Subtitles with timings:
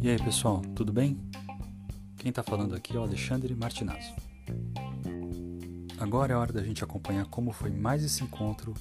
[0.00, 1.18] E aí, pessoal, tudo bem?
[2.16, 4.14] Quem está falando aqui é o Alexandre Martinazzo.
[5.98, 8.72] Agora é hora da gente acompanhar como foi mais esse encontro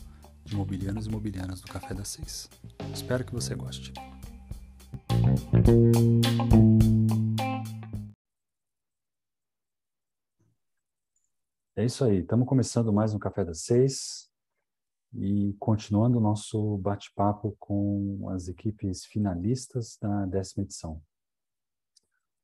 [0.43, 2.47] de imobiliários e imobiliárias do Café das Seis.
[2.93, 3.91] Espero que você goste.
[11.75, 14.29] É isso aí, estamos começando mais um Café das Seis
[15.17, 21.01] e continuando o nosso bate-papo com as equipes finalistas da décima edição.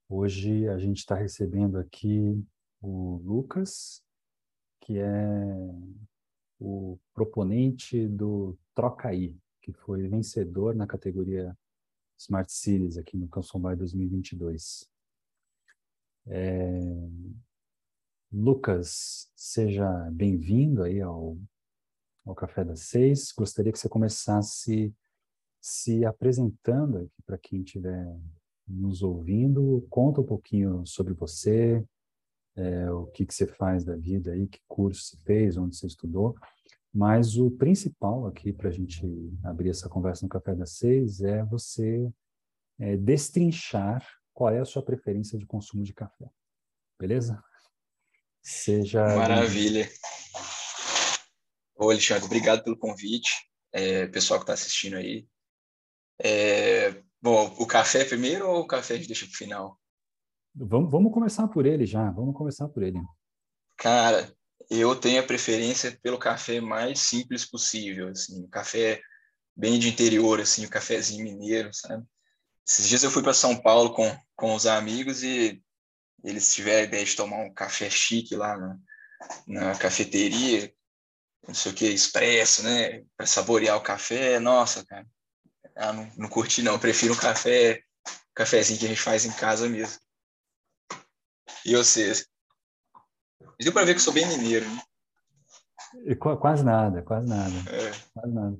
[0.07, 2.43] Hoje a gente está recebendo aqui
[2.81, 4.03] o Lucas,
[4.81, 5.27] que é
[6.59, 11.57] o proponente do Trocaí, que foi vencedor na categoria
[12.17, 14.89] Smart Cities aqui no Canção 2022.
[16.27, 16.79] É...
[18.31, 21.37] Lucas, seja bem-vindo aí ao,
[22.25, 23.31] ao Café das Seis.
[23.31, 24.93] Gostaria que você começasse
[25.59, 28.05] se apresentando aqui para quem estiver
[28.67, 29.85] nos ouvindo.
[29.89, 31.85] Conta um pouquinho sobre você,
[32.55, 35.87] é, o que, que você faz da vida aí, que curso você fez, onde você
[35.87, 36.35] estudou.
[36.93, 39.01] Mas o principal aqui para a gente
[39.43, 42.11] abrir essa conversa no Café das Seis é você
[42.79, 46.29] é, destrinchar qual é a sua preferência de consumo de café.
[46.99, 47.41] Beleza?
[48.41, 49.03] Seja.
[49.15, 49.87] Maravilha.
[51.81, 53.31] Ô, Alexandre, obrigado pelo convite.
[53.73, 55.25] É, pessoal que está assistindo aí.
[56.21, 59.79] É, bom, o café primeiro ou o café a gente deixa para o final?
[60.53, 62.11] Vamos, vamos começar por ele já.
[62.11, 63.01] Vamos começar por ele.
[63.79, 64.31] Cara,
[64.69, 69.01] eu tenho a preferência pelo café mais simples possível, assim, café
[69.57, 72.05] bem de interior, assim, o cafezinho mineiro, sabe?
[72.67, 75.59] Esses dias eu fui para São Paulo com, com os amigos e
[76.23, 78.79] eles tiveram a ideia de tomar um café chique lá na,
[79.47, 80.71] na cafeteria,
[81.47, 83.03] não sei o que, expresso, né?
[83.17, 84.39] Para saborear o café.
[84.39, 85.05] Nossa, cara,
[85.75, 89.31] ah, não, não curti não, prefiro um café, um cafezinho que a gente faz em
[89.31, 89.99] casa mesmo.
[91.65, 92.27] E vocês?
[93.59, 94.81] Deu para ver que eu sou bem mineiro, né?
[96.15, 97.53] Quase nada, quase nada.
[97.69, 97.91] É.
[98.13, 98.57] Quase nada.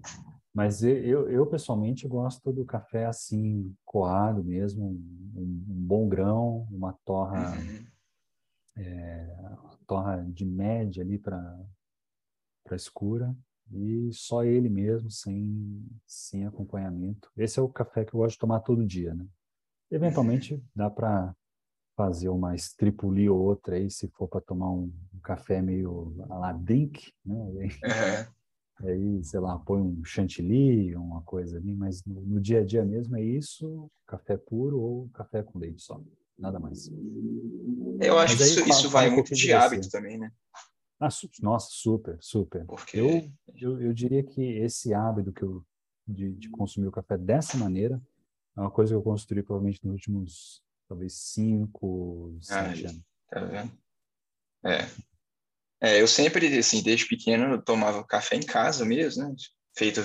[0.53, 6.94] Mas eu, eu, pessoalmente gosto do café assim, coado mesmo, um, um bom grão, uma
[7.06, 7.85] torra, uhum.
[8.77, 9.38] é,
[9.88, 11.57] torra de média ali para
[12.72, 13.35] escura
[13.72, 17.31] e só ele mesmo, sem, sem acompanhamento.
[17.38, 19.25] Esse é o café que eu gosto de tomar todo dia, né?
[19.89, 21.35] Eventualmente dá para
[21.95, 26.38] fazer uma stripuli ou outra aí, se for para tomar um, um, café meio a
[26.38, 27.35] la drink, né?
[27.35, 27.71] Uhum.
[28.83, 32.83] Aí, sei lá, põe um chantilly, uma coisa ali, mas no, no, dia a dia
[32.83, 36.01] mesmo é isso, café puro ou café com leite só,
[36.35, 36.89] nada mais.
[38.00, 40.31] Eu acho que isso, isso vai muito de hábito também, né?
[41.01, 41.09] Ah,
[41.41, 42.63] nossa, super, super.
[42.66, 42.97] Porque...
[42.97, 45.66] Eu, eu, eu diria que esse hábito que eu,
[46.07, 48.00] de, de consumir o café dessa maneira
[48.56, 53.01] é uma coisa que eu construí provavelmente nos últimos talvez cinco, sete anos.
[53.29, 53.72] Tá vendo?
[54.63, 54.88] É.
[55.81, 56.01] é.
[56.01, 59.33] Eu sempre, assim, desde pequeno, eu tomava café em casa mesmo, né?
[59.75, 60.01] Feito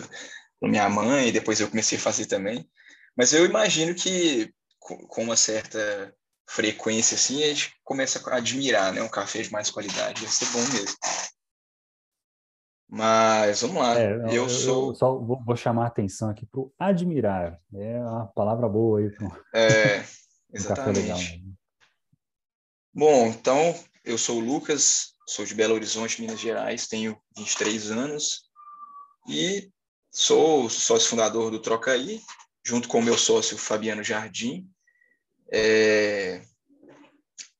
[0.58, 2.66] com minha mãe, e depois eu comecei a fazer também.
[3.14, 6.14] Mas eu imagino que com uma certa
[6.48, 9.02] frequência, assim, a gente começa a admirar, né?
[9.02, 10.96] Um café de mais qualidade, vai ser bom mesmo.
[12.88, 13.98] Mas vamos lá.
[13.98, 14.90] É, eu, eu, sou.
[14.90, 17.58] Eu só vou, vou, chamar a atenção aqui para o admirar.
[17.74, 19.10] É uma palavra boa aí.
[19.10, 19.44] Pro...
[19.52, 20.04] É,
[20.54, 21.38] Exatamente.
[21.38, 21.52] Né?
[22.94, 23.74] Bom, então,
[24.04, 28.46] eu sou o Lucas, sou de Belo Horizonte, Minas Gerais, tenho 23 anos
[29.28, 29.70] e
[30.10, 32.22] sou sócio fundador do Trocaí,
[32.64, 34.66] junto com o meu sócio Fabiano Jardim.
[35.52, 36.42] É...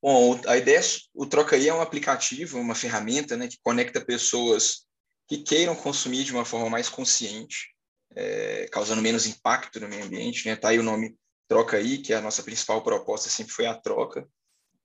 [0.03, 0.81] Bom, a ideia,
[1.15, 4.87] o Trocaí é um aplicativo, uma ferramenta né, que conecta pessoas
[5.29, 7.75] que queiram consumir de uma forma mais consciente,
[8.15, 10.47] é, causando menos impacto no meio ambiente.
[10.47, 10.55] Né?
[10.55, 11.17] Tá aí o nome
[11.49, 14.29] troca aí, que é a nossa principal proposta sempre foi a troca,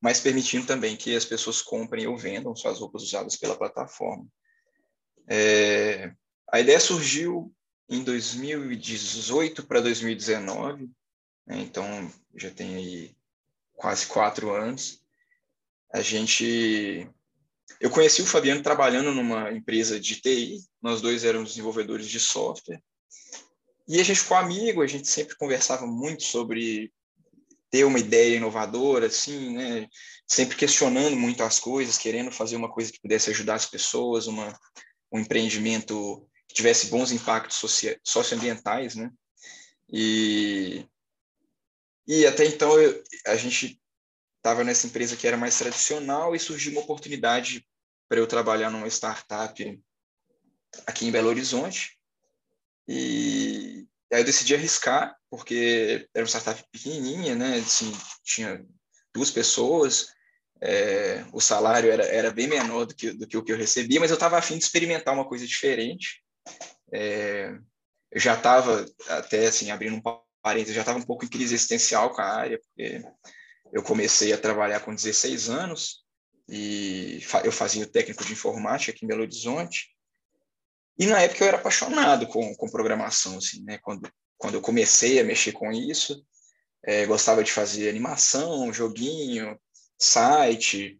[0.01, 4.25] mas permitindo também que as pessoas comprem ou vendam suas roupas usadas pela plataforma.
[5.29, 6.11] É,
[6.51, 7.53] a ideia surgiu
[7.89, 10.89] em 2018 para 2019,
[11.45, 13.15] né, então já tem aí
[13.73, 15.01] quase quatro anos.
[15.93, 17.09] A gente,
[17.79, 22.81] eu conheci o Fabiano trabalhando numa empresa de TI, nós dois éramos desenvolvedores de software,
[23.87, 26.93] e a gente ficou amigo, a gente sempre conversava muito sobre
[27.69, 29.87] ter uma ideia inovadora, assim, né?
[30.27, 34.57] Sempre questionando muito as coisas, querendo fazer uma coisa que pudesse ajudar as pessoas, uma,
[35.11, 37.61] um empreendimento que tivesse bons impactos
[38.03, 39.09] socioambientais, né?
[39.91, 40.85] E,
[42.13, 43.81] e até então eu, a gente
[44.35, 47.65] estava nessa empresa que era mais tradicional e surgiu uma oportunidade
[48.09, 49.81] para eu trabalhar numa startup
[50.85, 51.97] aqui em Belo Horizonte
[52.85, 57.59] E aí eu decidi arriscar, porque era uma startup pequenininha, né?
[57.59, 58.65] Assim, tinha
[59.13, 60.07] duas pessoas,
[60.61, 64.01] é, o salário era, era bem menor do que, do que o que eu recebia,
[64.01, 66.21] mas eu estava afim de experimentar uma coisa diferente.
[66.93, 67.57] É,
[68.11, 70.01] eu já estava, até assim, abrindo um
[70.41, 73.01] parênteses, já estava um pouco em crise existencial com a área, porque
[73.73, 76.03] eu comecei a trabalhar com 16 anos
[76.47, 79.89] e eu fazia o técnico de informática aqui em Belo Horizonte.
[80.97, 83.77] E na época eu era apaixonado com, com programação, assim, né?
[83.81, 86.25] Quando, quando eu comecei a mexer com isso,
[86.83, 89.57] é, gostava de fazer animação, joguinho,
[89.97, 90.99] site,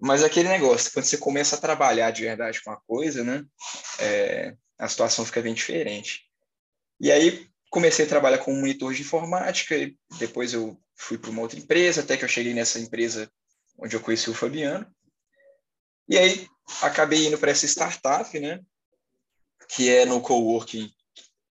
[0.00, 3.44] mas aquele negócio, quando você começa a trabalhar de verdade com a coisa, né,
[3.98, 6.22] é, a situação fica bem diferente.
[7.00, 11.42] E aí comecei a trabalhar como monitor de informática, e depois eu fui para uma
[11.42, 13.30] outra empresa, até que eu cheguei nessa empresa
[13.78, 14.86] onde eu conheci o Fabiano.
[16.08, 16.46] E aí
[16.82, 18.60] acabei indo para essa startup, né,
[19.68, 20.90] que é no coworking,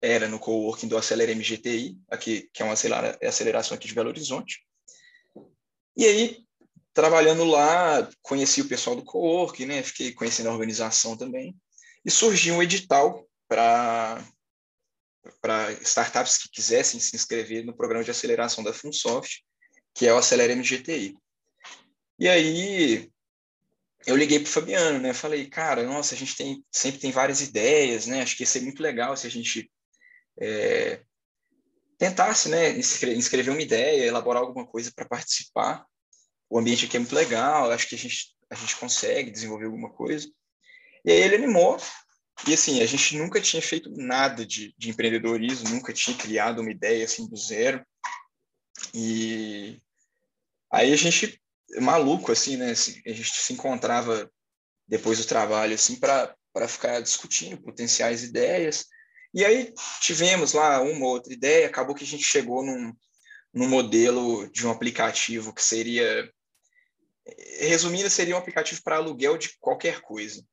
[0.01, 4.65] era no coworking do Acelera MGTI, aqui, que é uma aceleração aqui de Belo Horizonte.
[5.95, 6.47] E aí
[6.97, 9.83] trabalhando lá, conheci o pessoal do co-work, né?
[9.83, 11.55] Fiquei conhecendo a organização também.
[12.03, 14.23] E surgiu um edital para
[15.41, 19.43] para startups que quisessem se inscrever no programa de aceleração da Funsoft,
[19.93, 21.15] que é o Acelera MGTI.
[22.19, 23.09] E aí
[24.05, 25.13] eu liguei para o Fabiano, né?
[25.13, 28.21] Falei, cara, nossa, a gente tem, sempre tem várias ideias, né?
[28.21, 29.71] Acho que ia ser muito legal se a gente
[30.39, 31.01] é,
[31.97, 32.77] tentasse, né?
[32.77, 35.85] Inscrever uma ideia, elaborar alguma coisa para participar
[36.49, 39.89] o ambiente aqui é muito legal, acho que a gente, a gente consegue desenvolver alguma
[39.89, 40.29] coisa.
[41.03, 41.77] E aí ele animou,
[42.45, 46.71] e assim, a gente nunca tinha feito nada de, de empreendedorismo, nunca tinha criado uma
[46.71, 47.83] ideia assim do zero.
[48.93, 49.81] E
[50.71, 51.41] aí a gente,
[51.81, 54.29] maluco assim, né, assim, a gente se encontrava
[54.87, 56.35] depois do trabalho assim para
[56.67, 58.85] ficar discutindo potenciais ideias.
[59.33, 62.93] E aí tivemos lá uma ou outra ideia, acabou que a gente chegou num,
[63.53, 66.31] num modelo de um aplicativo que seria
[67.59, 70.45] resumindo, seria um aplicativo para aluguel de qualquer coisa.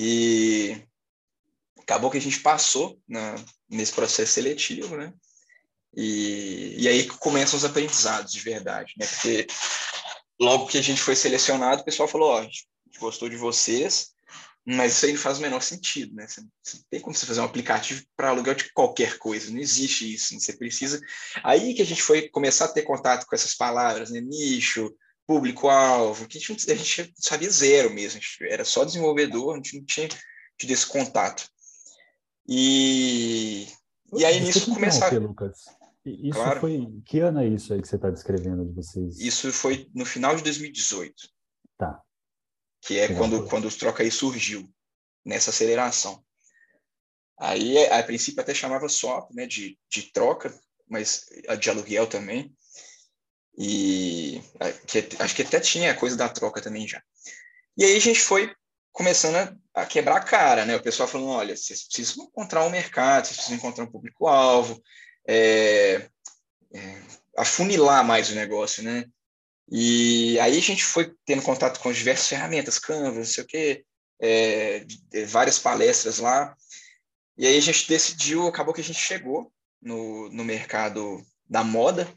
[0.00, 0.80] E
[1.80, 3.34] acabou que a gente passou na,
[3.68, 5.12] nesse processo seletivo, né?
[5.96, 9.04] E, e aí começam os aprendizados de verdade, né?
[9.04, 9.48] Porque
[10.40, 12.68] logo que a gente foi selecionado, o pessoal falou: Ó, oh, a gente
[13.00, 14.10] gostou de vocês,
[14.64, 16.28] mas isso aí não faz o menor sentido, né?
[16.28, 16.42] Você,
[16.88, 20.32] tem como você fazer um aplicativo para aluguel de qualquer coisa, não existe isso.
[20.32, 20.38] Né?
[20.38, 21.00] Você precisa.
[21.42, 24.20] Aí que a gente foi começar a ter contato com essas palavras, né?
[24.20, 24.94] Nicho,
[25.28, 29.84] público-alvo, que a gente, a gente sabia zero mesmo, era só desenvolvedor, a gente não
[29.84, 30.08] tinha
[30.56, 31.46] tido esse contato.
[32.48, 33.68] E,
[34.16, 35.20] e aí nisso começaram...
[35.26, 35.66] Lucas.
[36.02, 36.60] Isso claro.
[36.60, 36.88] foi...
[37.04, 39.20] Que ano é isso aí que você está descrevendo de vocês?
[39.20, 41.14] Isso foi no final de 2018.
[41.76, 42.00] Tá.
[42.80, 44.66] Que é quando, quando o Troca aí surgiu,
[45.26, 46.24] nessa aceleração.
[47.38, 50.58] Aí, a princípio, até chamava swap, né, de, de troca,
[50.88, 51.26] mas
[51.60, 52.56] de aluguel também.
[53.60, 54.40] E
[54.86, 57.02] que, acho que até tinha coisa da troca também já.
[57.76, 58.54] E aí a gente foi
[58.92, 60.76] começando a, a quebrar a cara, né?
[60.76, 64.80] O pessoal falando, olha, vocês precisam encontrar um mercado, vocês precisam encontrar um público-alvo,
[65.26, 66.08] é,
[66.72, 67.02] é,
[67.36, 69.04] afunilar mais o negócio, né?
[69.70, 73.84] E aí a gente foi tendo contato com diversas ferramentas, Canva, não sei o quê,
[74.20, 74.86] é,
[75.26, 76.56] várias palestras lá.
[77.36, 82.08] E aí a gente decidiu, acabou que a gente chegou no, no mercado da moda,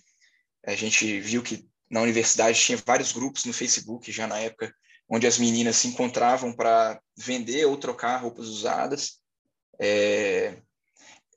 [0.66, 4.74] a gente viu que na universidade tinha vários grupos no Facebook já na época,
[5.10, 9.20] onde as meninas se encontravam para vender ou trocar roupas usadas.
[9.80, 10.62] É,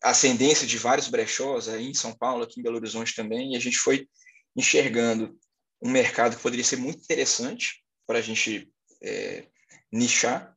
[0.03, 3.61] ascendência de vários brechós aí em São Paulo, aqui em Belo Horizonte também, e a
[3.61, 4.07] gente foi
[4.55, 5.37] enxergando
[5.83, 8.71] um mercado que poderia ser muito interessante para a gente
[9.03, 9.47] é,
[9.91, 10.55] nichar,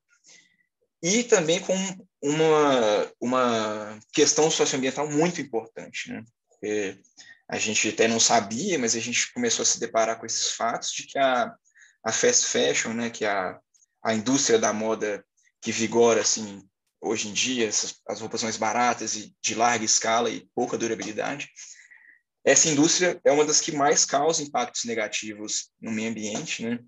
[1.02, 1.74] e também com
[2.22, 6.24] uma, uma questão socioambiental muito importante, né?
[6.50, 7.00] Porque
[7.50, 10.92] a gente até não sabia, mas a gente começou a se deparar com esses fatos
[10.92, 11.54] de que a,
[12.04, 13.60] a fast fashion, né, que a,
[14.04, 15.26] a indústria da moda
[15.62, 16.68] que vigora assim
[17.00, 21.50] hoje em dia, essas, as roupas mais baratas e de larga escala e pouca durabilidade,
[22.44, 26.80] essa indústria é uma das que mais causa impactos negativos no meio ambiente, né?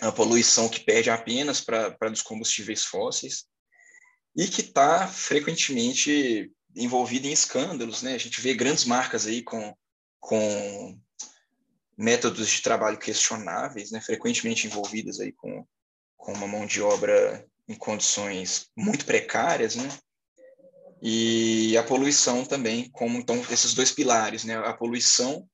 [0.00, 3.44] A poluição que perde apenas para os combustíveis fósseis
[4.36, 8.14] e que está frequentemente envolvida em escândalos, né?
[8.14, 9.74] A gente vê grandes marcas aí com,
[10.20, 10.98] com
[11.96, 14.00] métodos de trabalho questionáveis, né?
[14.00, 15.66] Frequentemente envolvidas aí com,
[16.16, 19.88] com uma mão de obra em condições muito precárias, né?
[21.00, 24.56] E a poluição também, como então esses dois pilares, né?
[24.56, 25.48] A poluição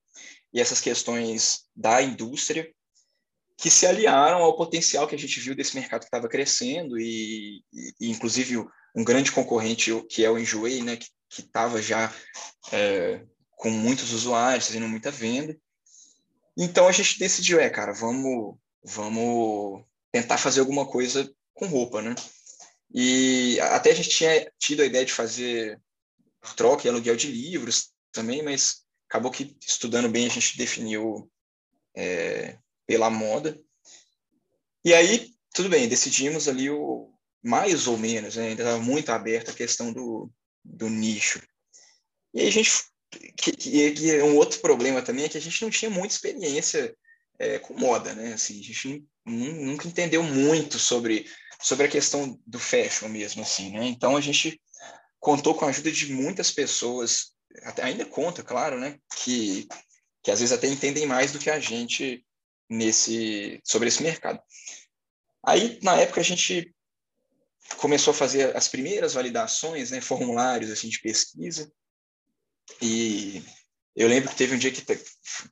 [0.53, 2.73] e essas questões da indústria
[3.57, 7.63] que se aliaram ao potencial que a gente viu desse mercado que estava crescendo e,
[8.01, 11.09] e, inclusive, um grande concorrente que é o Enjoei, né, que
[11.41, 12.15] estava já
[12.73, 13.25] é,
[13.57, 15.57] com muitos usuários, fazendo muita venda.
[16.57, 22.15] Então a gente decidiu, é, cara, vamos, vamos tentar fazer alguma coisa com roupa, né?
[22.93, 25.81] E até a gente tinha tido a ideia de fazer
[26.57, 31.29] troca e aluguel de livros também, mas acabou que estudando bem a gente definiu
[31.97, 33.59] é, pela moda.
[34.85, 37.14] E aí, tudo bem, decidimos ali o
[37.45, 38.49] mais ou menos, né?
[38.49, 40.31] ainda estava muito aberta a questão do,
[40.65, 41.43] do nicho.
[42.33, 42.71] E a gente
[43.37, 43.53] que,
[43.93, 46.97] que, é um outro problema também é que a gente não tinha muita experiência
[47.39, 48.33] é, com moda, né?
[48.33, 51.27] Assim, a gente nunca entendeu muito sobre,
[51.61, 53.87] sobre a questão do fashion mesmo, assim, né?
[53.87, 54.61] Então a gente
[55.21, 57.33] contou com a ajuda de muitas pessoas,
[57.63, 58.99] até, ainda conta, claro, né?
[59.17, 59.69] Que,
[60.23, 62.25] que às vezes até entendem mais do que a gente
[62.69, 64.41] nesse sobre esse mercado.
[65.47, 66.74] Aí, na época, a gente
[67.77, 71.71] começou a fazer as primeiras validações, né, formulários assim de pesquisa,
[72.81, 73.43] e
[73.95, 74.83] eu lembro que teve um dia que,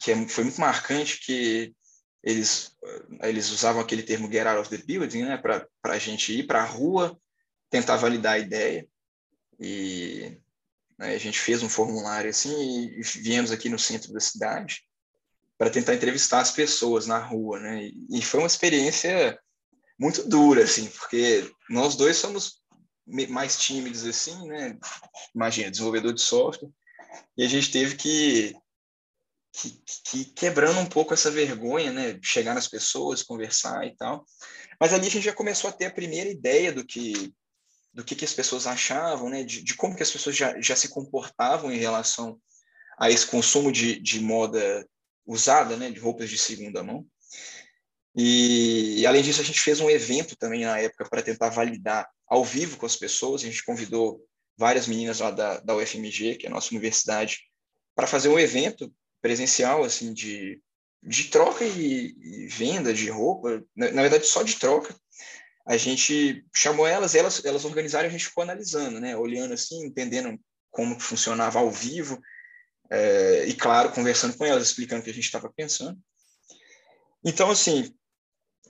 [0.01, 1.75] que é foi muito marcante que
[2.23, 2.77] eles,
[3.23, 6.63] eles usavam aquele termo get out of the building, né, para a gente ir para
[6.63, 7.19] a rua,
[7.69, 8.87] tentar validar a ideia.
[9.59, 10.39] E
[10.99, 14.83] né, a gente fez um formulário assim e, viemos aqui no centro da cidade
[15.59, 17.85] para tentar entrevistar as pessoas na rua, né?
[17.85, 19.39] E, e foi uma experiência
[20.03, 22.61] muito dura, assim, porque nós dois somos
[23.07, 24.77] mais tímidos assim, né?
[25.33, 26.69] Imagina, desenvolvedor de software.
[27.37, 28.53] E a gente teve que,
[29.53, 32.19] que, que quebrando um pouco essa vergonha, né?
[32.21, 34.27] Chegar nas pessoas, conversar e tal.
[34.81, 37.33] Mas ali a gente já começou a ter a primeira ideia do que
[37.95, 39.45] do que, que as pessoas achavam, né?
[39.45, 42.41] De, de como que as pessoas já, já se comportavam em relação
[42.99, 44.85] a esse consumo de, de moda
[45.25, 45.91] usada, né?
[45.91, 47.07] De roupas de segunda mão.
[48.15, 52.09] E, e, além disso, a gente fez um evento também na época para tentar validar
[52.27, 53.43] ao vivo com as pessoas.
[53.43, 54.23] A gente convidou
[54.57, 57.41] várias meninas lá da, da UFMG, que é a nossa universidade,
[57.95, 60.61] para fazer um evento presencial, assim, de,
[61.03, 64.95] de troca e, e venda de roupa, na, na, verdade, só de troca.
[65.67, 70.39] A gente chamou elas, elas, elas organizaram, a gente ficou analisando, né, olhando assim, entendendo
[70.71, 72.21] como funcionava ao vivo,
[72.91, 75.99] é, e claro, conversando com elas, explicando o que a gente estava pensando.
[77.25, 77.95] Então, assim,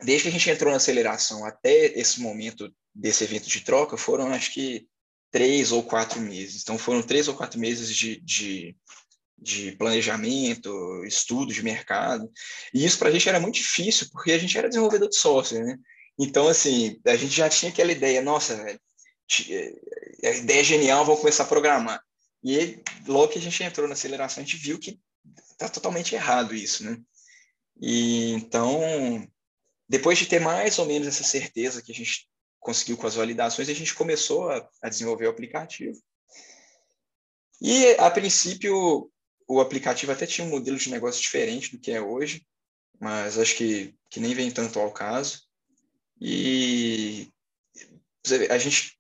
[0.04, 4.32] desde que a gente entrou na aceleração até esse momento desse evento de troca, foram,
[4.32, 4.86] acho que,
[5.30, 6.62] três ou quatro meses.
[6.62, 8.76] Então, foram três ou quatro meses de, de,
[9.38, 12.30] de planejamento, estudo de mercado.
[12.74, 15.64] E isso para a gente era muito difícil, porque a gente era desenvolvedor de software,
[15.64, 15.78] né?
[16.18, 18.80] Então, assim, a gente já tinha aquela ideia, nossa, velho,
[20.24, 22.02] a ideia é genial, vamos começar a programar.
[22.42, 25.00] E aí, logo que a gente entrou na aceleração, a gente viu que
[25.50, 26.98] está totalmente errado isso, né?
[27.80, 29.26] E então,
[29.92, 32.26] depois de ter mais ou menos essa certeza que a gente
[32.58, 36.02] conseguiu com as validações, a gente começou a, a desenvolver o aplicativo.
[37.60, 39.12] E, a princípio,
[39.46, 42.42] o aplicativo até tinha um modelo de negócio diferente do que é hoje,
[42.98, 45.42] mas acho que, que nem vem tanto ao caso.
[46.18, 47.28] E
[48.48, 48.98] a gente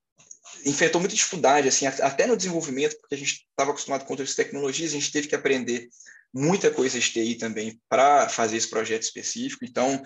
[0.66, 4.90] enfrentou muita dificuldade, assim, até no desenvolvimento, porque a gente estava acostumado com outras tecnologias,
[4.90, 5.88] a gente teve que aprender
[6.34, 9.64] muita coisa de TI também para fazer esse projeto específico.
[9.64, 10.04] Então,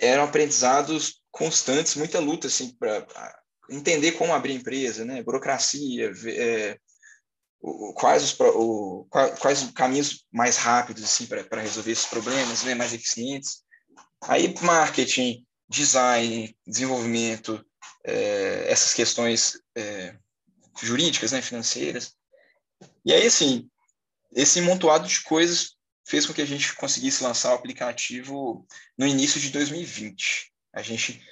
[0.00, 3.06] eram aprendizados constantes, muita luta assim para
[3.70, 5.22] entender como abrir empresa, né?
[5.22, 6.78] Burocracia, é,
[7.94, 12.74] quais os o, quais os caminhos mais rápidos assim para resolver esses problemas, né?
[12.74, 13.62] Mais eficientes.
[14.22, 17.64] Aí marketing, design, desenvolvimento,
[18.04, 20.16] é, essas questões é,
[20.82, 21.42] jurídicas, né?
[21.42, 22.14] Financeiras.
[23.04, 23.68] E aí assim
[24.32, 25.77] esse montoado de coisas
[26.08, 30.50] fez com que a gente conseguisse lançar o aplicativo no início de 2020.
[30.72, 31.22] A gente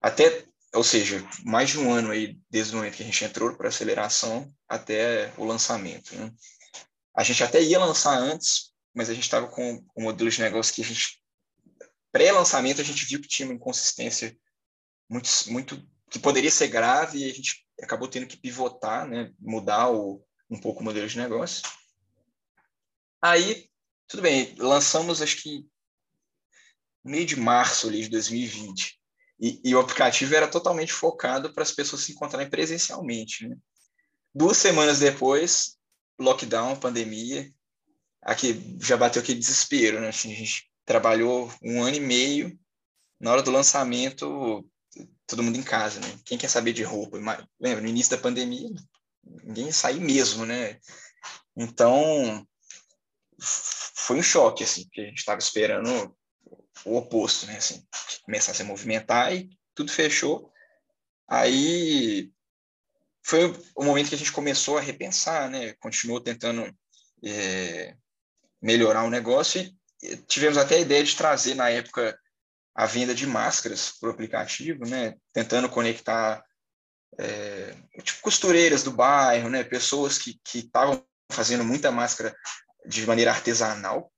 [0.00, 3.56] até, ou seja, mais de um ano aí desde o momento que a gente entrou
[3.56, 6.14] para aceleração até o lançamento.
[6.14, 6.30] Né?
[7.16, 10.74] A gente até ia lançar antes, mas a gente estava com um modelo de negócio
[10.74, 11.18] que a gente
[12.12, 14.34] pré-lançamento a gente viu que tinha uma inconsistência
[15.08, 19.90] muito muito que poderia ser grave e a gente acabou tendo que pivotar, né, mudar
[19.90, 21.62] o, um pouco o modelo de negócio.
[23.20, 23.68] Aí
[24.08, 25.66] tudo bem, lançamos acho que
[27.04, 28.98] meio de março ali de 2020.
[29.38, 33.46] E, e o aplicativo era totalmente focado para as pessoas se encontrarem presencialmente.
[33.46, 33.56] Né?
[34.34, 35.76] Duas semanas depois,
[36.18, 37.50] lockdown, pandemia,
[38.22, 40.08] aqui já bateu aquele desespero, né?
[40.08, 42.58] Assim, a gente trabalhou um ano e meio,
[43.20, 44.68] na hora do lançamento,
[45.26, 46.18] todo mundo em casa, né?
[46.24, 47.18] Quem quer saber de roupa?
[47.60, 48.68] Lembra, no início da pandemia,
[49.44, 50.78] ninguém saiu mesmo, né?
[51.56, 52.46] Então,
[53.40, 56.16] foi um choque, assim, porque a gente estava esperando
[56.84, 57.56] o oposto, né?
[57.56, 57.84] Assim,
[58.22, 60.52] começasse a movimentar e tudo fechou.
[61.28, 62.30] Aí
[63.24, 65.74] foi o momento que a gente começou a repensar, né?
[65.80, 66.72] Continuou tentando
[67.24, 67.96] é,
[68.62, 72.18] melhorar o negócio e tivemos até a ideia de trazer na época
[72.74, 75.14] a venda de máscaras para o aplicativo, né?
[75.32, 76.44] Tentando conectar
[77.18, 79.64] é, tipo costureiras do bairro, né?
[79.64, 82.36] Pessoas que estavam fazendo muita máscara
[82.86, 84.12] de maneira artesanal,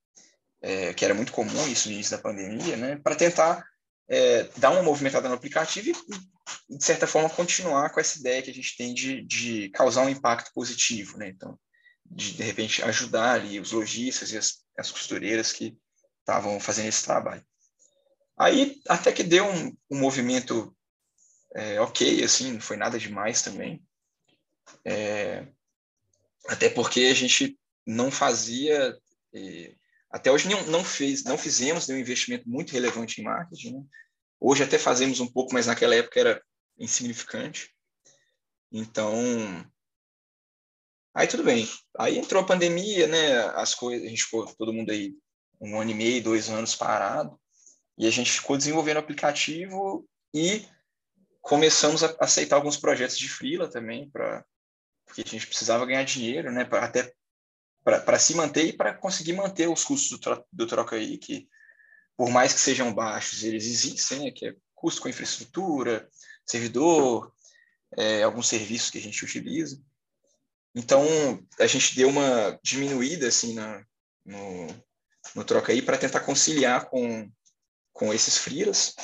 [0.60, 2.96] é, que era muito comum isso no início da pandemia, né?
[2.96, 3.64] Para tentar
[4.08, 5.90] é, dar uma movimentada no aplicativo
[6.68, 10.02] e, de certa forma, continuar com essa ideia que a gente tem de, de causar
[10.02, 11.28] um impacto positivo, né?
[11.28, 11.58] Então,
[12.04, 15.76] de, de repente, ajudar ali os lojistas e as, as costureiras que
[16.20, 17.44] estavam fazendo esse trabalho.
[18.36, 20.74] Aí, até que deu um, um movimento
[21.54, 23.82] é, ok, assim, não foi nada demais também.
[24.84, 25.46] É,
[26.48, 27.58] até porque a gente
[27.88, 28.94] não fazia,
[29.34, 29.74] é,
[30.10, 33.76] até hoje não, não, fez, não fizemos nenhum investimento muito relevante em marketing.
[33.76, 33.82] Né?
[34.38, 36.42] Hoje até fazemos um pouco, mas naquela época era
[36.78, 37.74] insignificante.
[38.70, 39.10] Então,
[41.14, 41.66] aí tudo bem.
[41.98, 43.38] Aí entrou a pandemia, né?
[43.54, 45.14] As coisas, a gente ficou todo mundo aí
[45.58, 47.40] um ano e meio, dois anos parado,
[47.96, 50.64] e a gente ficou desenvolvendo o aplicativo e
[51.40, 54.44] começamos a aceitar alguns projetos de freela também para
[55.06, 56.66] porque a gente precisava ganhar dinheiro, né?
[56.66, 57.12] Pra, até
[57.84, 61.48] para se manter e para conseguir manter os custos do, tro, do troca aí, que
[62.16, 64.30] por mais que sejam baixos, eles existem, né?
[64.30, 66.08] Que é custo com infraestrutura,
[66.44, 67.32] servidor,
[67.96, 69.80] é, alguns serviços que a gente utiliza.
[70.74, 71.04] Então,
[71.58, 73.84] a gente deu uma diminuída assim na,
[74.24, 74.66] no,
[75.34, 77.30] no troca aí para tentar conciliar com,
[77.92, 78.94] com esses freelas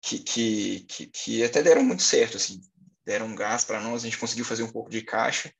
[0.00, 2.60] que, que, que, que até deram muito certo, assim,
[3.04, 5.52] deram um gás para nós, a gente conseguiu fazer um pouco de caixa,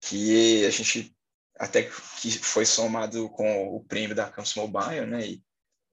[0.00, 1.14] que a gente
[1.58, 5.26] até que foi somado com o prêmio da Campus Mobile, né?
[5.26, 5.42] E,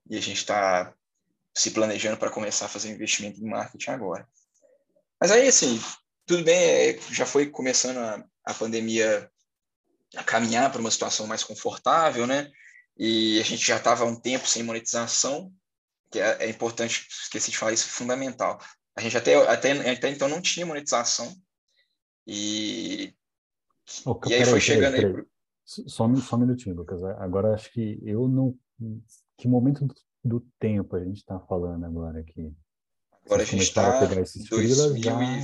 [0.08, 0.92] e a gente está
[1.54, 4.26] se planejando para começar a fazer investimento em marketing agora.
[5.20, 5.80] Mas aí, assim,
[6.26, 9.30] tudo bem, é, já foi começando a, a pandemia
[10.16, 12.50] a caminhar para uma situação mais confortável, né?
[12.96, 15.52] E a gente já estava um tempo sem monetização,
[16.10, 18.60] que é, é importante, esqueci de falar isso, é fundamental.
[18.94, 21.34] A gente até, até, até então não tinha monetização.
[22.26, 23.14] E,
[24.04, 25.24] oh, e aí foi chegando peraí, peraí.
[25.24, 25.31] aí.
[25.64, 27.02] Só, só um minutinho, Lucas.
[27.02, 28.56] Agora acho que eu não.
[29.36, 29.86] Que momento
[30.24, 32.52] do, tempo a gente está falando agora aqui?
[33.24, 34.06] Agora a gente está.
[34.06, 35.22] pegar esses 2000 já...
[35.22, 35.42] e...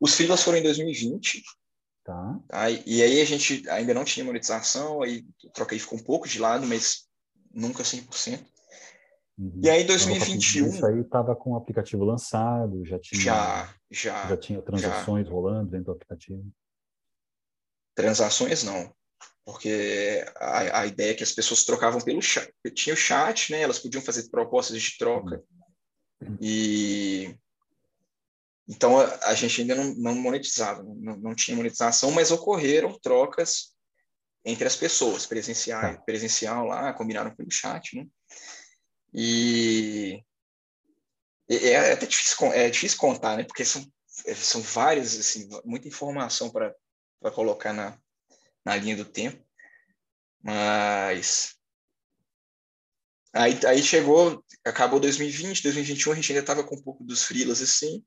[0.00, 1.42] Os freelas foram em 2020.
[2.04, 2.40] Tá.
[2.48, 2.70] tá.
[2.70, 6.66] E aí a gente ainda não tinha monetização, aí Troca ficou um pouco de lado,
[6.66, 7.06] mas
[7.52, 8.44] nunca 100%.
[9.38, 9.60] Uhum.
[9.62, 10.68] E aí, em 2021.
[10.68, 13.20] Isso aí estava com o aplicativo lançado, já tinha.
[13.20, 14.28] Já, já.
[14.28, 15.32] Já tinha transações já.
[15.32, 16.44] rolando dentro do aplicativo?
[17.98, 18.94] Transações não.
[19.44, 22.48] Porque a, a ideia é que as pessoas trocavam pelo chat.
[22.72, 23.60] Tinha o chat, né?
[23.60, 25.42] Elas podiam fazer propostas de troca.
[26.22, 26.38] Uhum.
[26.40, 27.36] E.
[28.68, 33.74] Então, a, a, gente ainda não, não monetizava, não, não tinha monetização, mas ocorreram trocas
[34.44, 36.02] entre as pessoas, presencial, tá.
[36.02, 38.06] presencial lá, combinaram pelo chat, né?
[39.12, 40.22] E
[41.50, 43.42] é, é até difícil, é difícil contar, né?
[43.42, 43.84] Porque são,
[44.24, 46.72] é, são várias, assim, muita informação para
[47.32, 47.98] colocar na,
[48.64, 49.44] na linha do tempo.
[50.42, 51.56] Mas
[53.32, 57.60] aí, aí chegou, acabou 2020, 2021, a gente ainda estava com um pouco dos freelas
[57.60, 58.04] assim.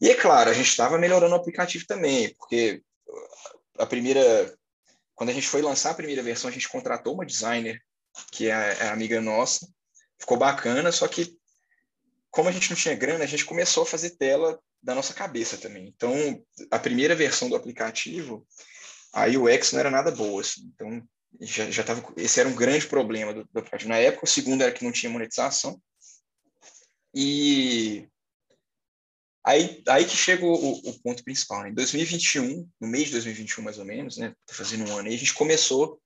[0.00, 2.82] E é claro, a gente estava melhorando o aplicativo também, porque
[3.78, 4.56] a primeira,
[5.14, 7.82] quando a gente foi lançar a primeira versão, a gente contratou uma designer
[8.32, 9.68] que é, é amiga nossa.
[10.18, 11.38] Ficou bacana, só que
[12.30, 15.56] como a gente não tinha grana, a gente começou a fazer tela da nossa cabeça
[15.56, 15.88] também.
[15.88, 16.12] Então,
[16.70, 18.46] a primeira versão do aplicativo,
[19.12, 20.70] a UX não era nada boa, assim.
[20.74, 21.02] Então,
[21.40, 24.24] já, já tava, esse era um grande problema do, do aplicativo na época.
[24.24, 25.80] O segundo era que não tinha monetização.
[27.14, 28.08] E
[29.44, 31.62] aí, aí que chega o, o ponto principal.
[31.62, 31.70] Né?
[31.70, 35.14] Em 2021, no mês de 2021 mais ou menos, né, tá fazendo um ano aí,
[35.14, 36.00] a gente começou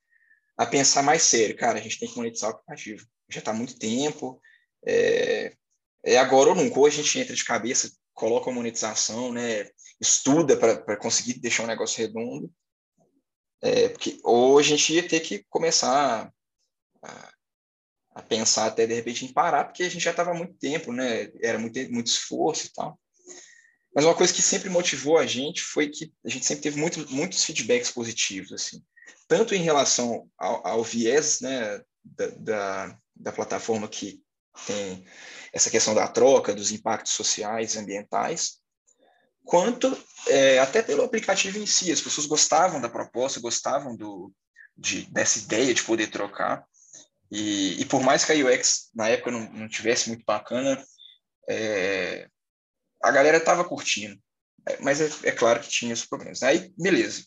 [0.57, 1.57] a pensar mais sério.
[1.57, 3.07] Cara, a gente tem que monetizar o aplicativo.
[3.29, 4.41] Já está há muito tempo.
[4.87, 5.55] É,
[6.05, 6.79] é, agora ou nunca.
[6.79, 9.68] Ou a gente entra de cabeça, coloca a monetização, né?
[10.00, 12.50] estuda para conseguir deixar o negócio redondo.
[13.62, 16.31] É, porque, ou a gente ia ter que começar
[17.03, 17.33] a,
[18.14, 21.33] a, pensar até de repente em parar, porque a gente já estava muito tempo, né?
[21.42, 22.98] era muito, muito esforço e tal.
[23.94, 27.11] Mas uma coisa que sempre motivou a gente foi que a gente sempre teve muito,
[27.11, 28.53] muitos feedbacks positivos.
[28.53, 28.83] assim
[29.27, 34.22] tanto em relação ao, ao viés né, da, da, da, plataforma que
[34.66, 35.05] tem
[35.55, 38.59] essa questão da troca, dos impactos sociais ambientais,
[39.45, 41.93] quanto é, até pelo aplicativo em si.
[41.93, 44.33] As pessoas gostavam da proposta, gostavam do,
[44.77, 46.67] de, dessa ideia de poder trocar.
[47.31, 50.85] E, e por mais que a UX na época não, não tivesse muito bacana,
[51.49, 52.29] é,
[53.01, 54.21] a galera estava curtindo.
[54.69, 56.43] É, mas é, é, claro que tinha os problemas.
[56.43, 57.25] Aí, beleza.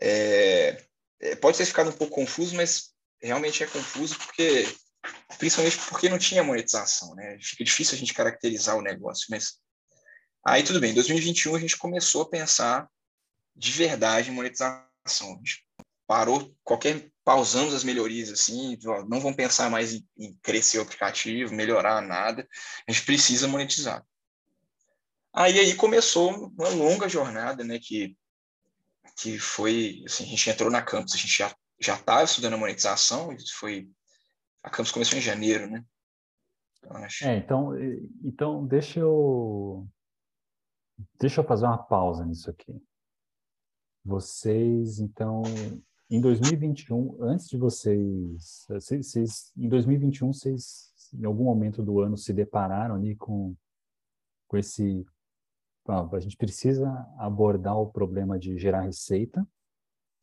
[0.00, 0.84] É,
[1.20, 4.66] é, pode ter ficado um pouco confuso, mas realmente é confuso porque
[5.38, 7.38] principalmente porque não tinha monetização, né?
[7.40, 9.58] Fica difícil a gente caracterizar o negócio, mas
[10.44, 10.92] aí tudo bem.
[10.92, 12.88] Em 2021 a gente começou a pensar
[13.54, 14.84] de verdade em monetização.
[15.06, 15.64] A gente
[16.06, 21.52] parou qualquer pausamos as melhorias assim, não vão pensar mais em, em crescer o aplicativo,
[21.52, 22.46] melhorar nada.
[22.88, 24.04] A gente precisa monetizar.
[25.34, 28.16] Aí aí começou uma longa jornada, né, que
[29.18, 32.58] que foi, assim, a gente entrou na campus, a gente já já estava estudando a
[32.58, 33.88] monetização, isso foi
[34.66, 35.86] a campus começou em janeiro, né?
[36.90, 37.24] Acho...
[37.24, 37.72] É, então,
[38.24, 39.86] então deixa eu
[41.20, 42.82] deixa eu fazer uma pausa nisso aqui.
[44.04, 45.42] Vocês, então,
[46.10, 52.16] em 2021, antes de vocês, vocês, vocês em 2021, vocês, em algum momento do ano,
[52.16, 53.54] se depararam ali com,
[54.48, 55.06] com esse
[55.88, 59.46] a gente precisa abordar o problema de gerar receita.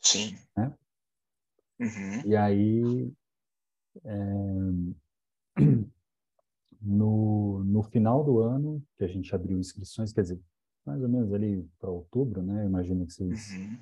[0.01, 0.37] Sim.
[0.57, 0.73] Né?
[1.79, 2.21] Uhum.
[2.25, 3.13] E aí,
[4.03, 4.17] é,
[6.81, 10.39] no, no final do ano, que a gente abriu inscrições, quer dizer,
[10.85, 12.63] mais ou menos ali para outubro, né?
[12.63, 13.77] Eu imagino que vocês uhum.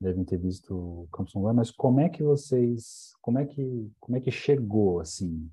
[0.00, 4.16] devem ter visto o Campus Online, mas como é que vocês, como é que, como
[4.16, 5.50] é que chegou, assim?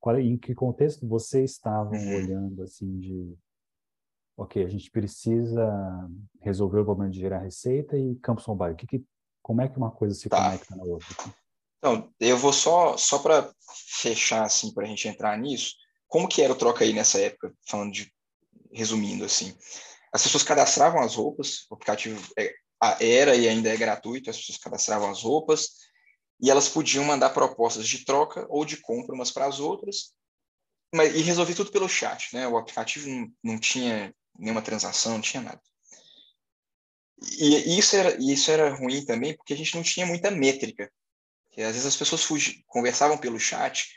[0.00, 2.16] Qual, em que contexto vocês estavam uhum.
[2.16, 3.36] olhando, assim, de
[4.36, 8.74] ok, a gente precisa resolver o problema de gerar receita e Campus Mobile.
[8.74, 9.04] Que, que,
[9.40, 10.36] como é que uma coisa se tá.
[10.36, 11.08] conecta na outra?
[11.84, 13.52] Então, eu vou só, só para
[14.00, 15.74] fechar, assim, para a gente entrar nisso,
[16.08, 18.10] como que era o troca aí nessa época, falando de,
[18.72, 19.54] resumindo, assim,
[20.10, 22.54] as pessoas cadastravam as roupas, o aplicativo é,
[23.00, 25.72] era e ainda é gratuito, as pessoas cadastravam as roupas,
[26.40, 30.14] e elas podiam mandar propostas de troca ou de compra umas para as outras,
[30.94, 32.48] mas, e resolver tudo pelo chat, né?
[32.48, 35.60] O aplicativo não, não tinha nenhuma transação, não tinha nada.
[37.38, 40.90] E isso era, isso era ruim também, porque a gente não tinha muita métrica.
[41.54, 43.88] Porque às vezes as pessoas fugi, conversavam pelo chat,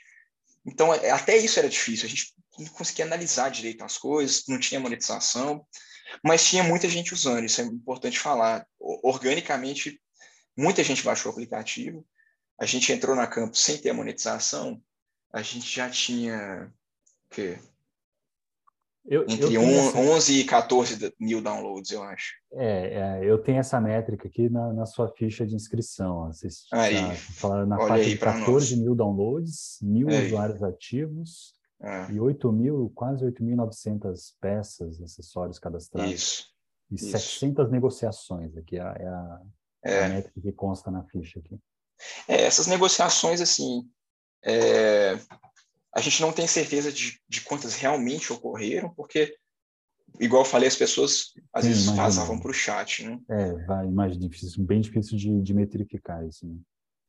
[0.63, 2.05] então é, até isso era difícil.
[2.05, 5.65] A gente não conseguia analisar direito as coisas, não tinha monetização,
[6.23, 8.63] mas tinha muita gente usando, isso é importante falar.
[8.79, 9.99] Organicamente,
[10.55, 12.05] muita gente baixou o aplicativo,
[12.59, 14.79] a gente entrou na campo sem ter a monetização,
[15.33, 16.71] a gente já tinha
[17.25, 17.57] o quê?
[19.07, 20.31] Eu, Entre eu 11 essa...
[20.33, 22.33] e 14 mil downloads, eu acho.
[22.51, 26.25] É, é, eu tenho essa métrica aqui na, na sua ficha de inscrição.
[26.25, 28.83] Vocês aí, falaram na faixa de 14 nós.
[28.83, 30.25] mil downloads, mil aí.
[30.27, 32.11] usuários ativos é.
[32.11, 36.11] e 8 mil, quase 8.900 peças, acessórios cadastrados.
[36.11, 36.45] Isso.
[36.91, 37.11] E isso.
[37.11, 39.41] 700 negociações aqui, é a, é a,
[39.85, 40.05] é.
[40.05, 41.57] a métrica que consta na ficha aqui.
[42.27, 43.89] É, essas negociações, assim,
[44.43, 45.17] é,
[45.97, 49.35] a gente não tem certeza de, de quantas realmente ocorreram, porque,
[50.19, 53.19] igual eu falei, as pessoas às vezes vazavam para o chat, né?
[53.27, 56.45] É, vai, imagina, difícil, bem difícil de, de metrificar isso.
[56.45, 56.55] Né?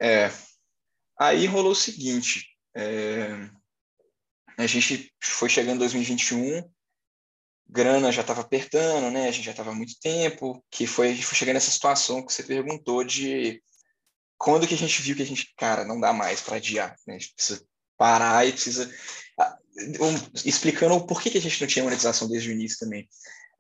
[0.01, 0.31] É.
[1.21, 3.51] Aí rolou o seguinte, é,
[4.57, 6.63] a gente foi chegando em 2021,
[7.69, 9.29] grana já estava apertando, né?
[9.29, 12.33] A gente já estava muito tempo, que foi a gente foi chegando nessa situação que
[12.33, 13.63] você perguntou de
[14.39, 17.17] quando que a gente viu que a gente, cara, não dá mais para adiar, né?
[17.17, 17.68] A gente precisa
[17.99, 18.91] parar e precisa.
[20.45, 23.09] Explicando o porquê que a gente não tinha monetização desde o início também.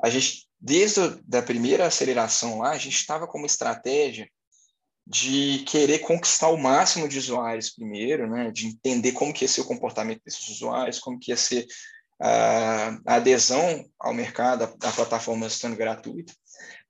[0.02, 4.28] A gente, desde a primeira aceleração lá, a gente estava com uma estratégia
[5.06, 8.50] de querer conquistar o máximo de usuários primeiro, né?
[8.50, 11.66] de entender como que ia ser o comportamento desses usuários, como que ia ser
[12.20, 16.32] a, adesão ao mercado, a plataforma estando gratuita,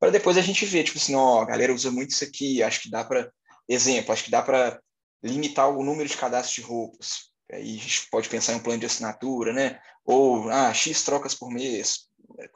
[0.01, 2.83] para depois a gente ver, tipo assim, ó, a galera usa muito isso aqui, acho
[2.83, 3.31] que dá para,
[3.69, 4.81] exemplo, acho que dá para
[5.23, 7.29] limitar o número de cadastros de roupas.
[7.51, 9.81] Aí a gente pode pensar em um plano de assinatura, né?
[10.05, 12.09] Ou, ah, X trocas por mês.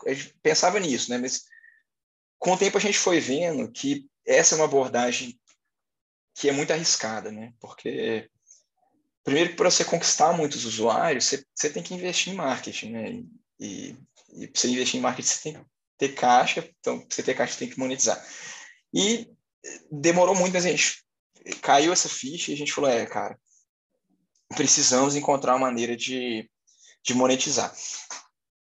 [0.06, 1.18] A gente pensava nisso, né?
[1.18, 1.44] Mas
[2.38, 5.38] com o tempo a gente foi vendo que essa é uma abordagem
[6.34, 7.52] que é muito arriscada, né?
[7.60, 8.28] Porque,
[9.24, 13.22] primeiro, para você conquistar muitos usuários, você, você tem que investir em marketing, né?
[13.58, 13.96] E,
[14.34, 15.66] e para você investir em marketing, você tem que
[15.98, 18.24] ter caixa, então, para você ter caixa, você tem que monetizar.
[18.92, 19.30] E
[19.90, 21.02] demorou muito, mas a gente
[21.60, 23.38] caiu essa ficha e a gente falou, é, cara,
[24.52, 26.48] precisamos encontrar uma maneira de,
[27.04, 27.74] de monetizar.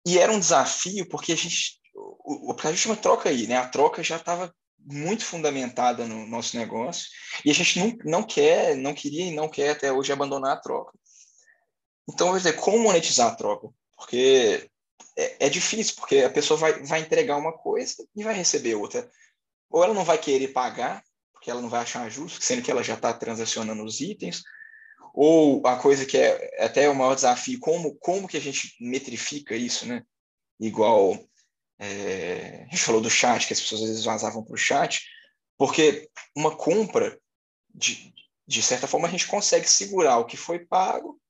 [0.06, 3.56] E era um desafio porque a gente, o, o aplicativo uma troca aí, né?
[3.56, 7.08] A troca já estava muito fundamentada no nosso negócio
[7.44, 10.60] e a gente não, não quer, não queria e não quer até hoje abandonar a
[10.60, 10.92] troca.
[12.08, 13.68] Então, vou dizer, como monetizar a troca?
[13.96, 14.70] Porque
[15.16, 19.10] é, é, difícil, porque a pessoa vai, vai entregar uma coisa e vai receber outra.
[19.68, 22.82] Ou ela não vai querer pagar, porque ela não vai achar justo, sendo que ela
[22.82, 24.42] já está transacionando os itens,
[25.14, 29.54] Ou a coisa que é até o maior desafio, como, como que a gente metrifica
[29.54, 30.02] isso, né?
[30.60, 31.18] Igual
[31.78, 35.06] é, a gente falou do chat, que as pessoas às vezes vazavam para o chat,
[35.56, 37.18] porque uma compra,
[37.74, 38.12] de,
[38.46, 41.20] de certa forma, a gente consegue segurar o que foi pago.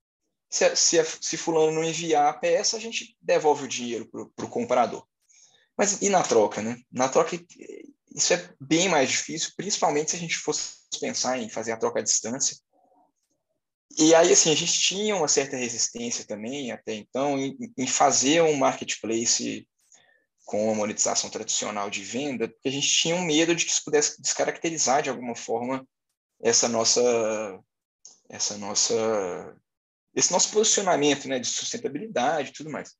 [0.51, 4.51] Se, se, se fulano não enviar a peça, a gente devolve o dinheiro para o
[4.51, 5.07] comprador.
[5.77, 6.81] Mas e na troca, né?
[6.91, 7.39] Na troca,
[8.15, 12.01] isso é bem mais difícil, principalmente se a gente fosse pensar em fazer a troca
[12.01, 12.57] à distância.
[13.99, 18.43] E aí, assim, a gente tinha uma certa resistência também, até então, em, em fazer
[18.43, 19.67] um marketplace
[20.45, 23.85] com a monetização tradicional de venda, porque a gente tinha um medo de que isso
[23.85, 25.87] pudesse descaracterizar de alguma forma
[26.41, 27.61] essa nossa
[28.31, 28.95] essa nossa
[30.15, 32.95] esse nosso posicionamento, né, de sustentabilidade e tudo mais.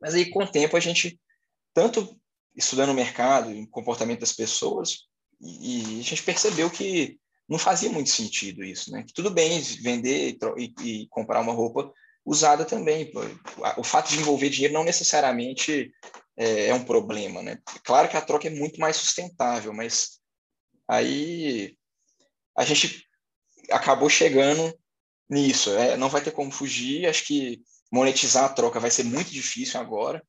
[0.00, 1.20] Mas aí com o tempo a gente
[1.74, 2.18] tanto
[2.54, 5.08] estudando o mercado, o comportamento das pessoas,
[5.40, 9.04] e, e, a gente percebeu que não fazia muito sentido isso, né?
[9.14, 11.92] Tudo bem vender e, e comprar uma roupa
[12.24, 13.12] usada também.
[13.76, 15.92] O fato de envolver dinheiro não necessariamente
[16.36, 17.58] é, é, um problema, né?
[17.84, 20.20] Claro que a troca é muito mais sustentável, mas
[20.88, 21.76] aí
[22.56, 23.06] a gente
[23.70, 24.76] acabou chegando
[25.30, 25.70] nisso.
[25.70, 27.06] É, não vai ter como fugir.
[27.06, 30.20] Acho que monetizar a troca vai ser muito difícil agora.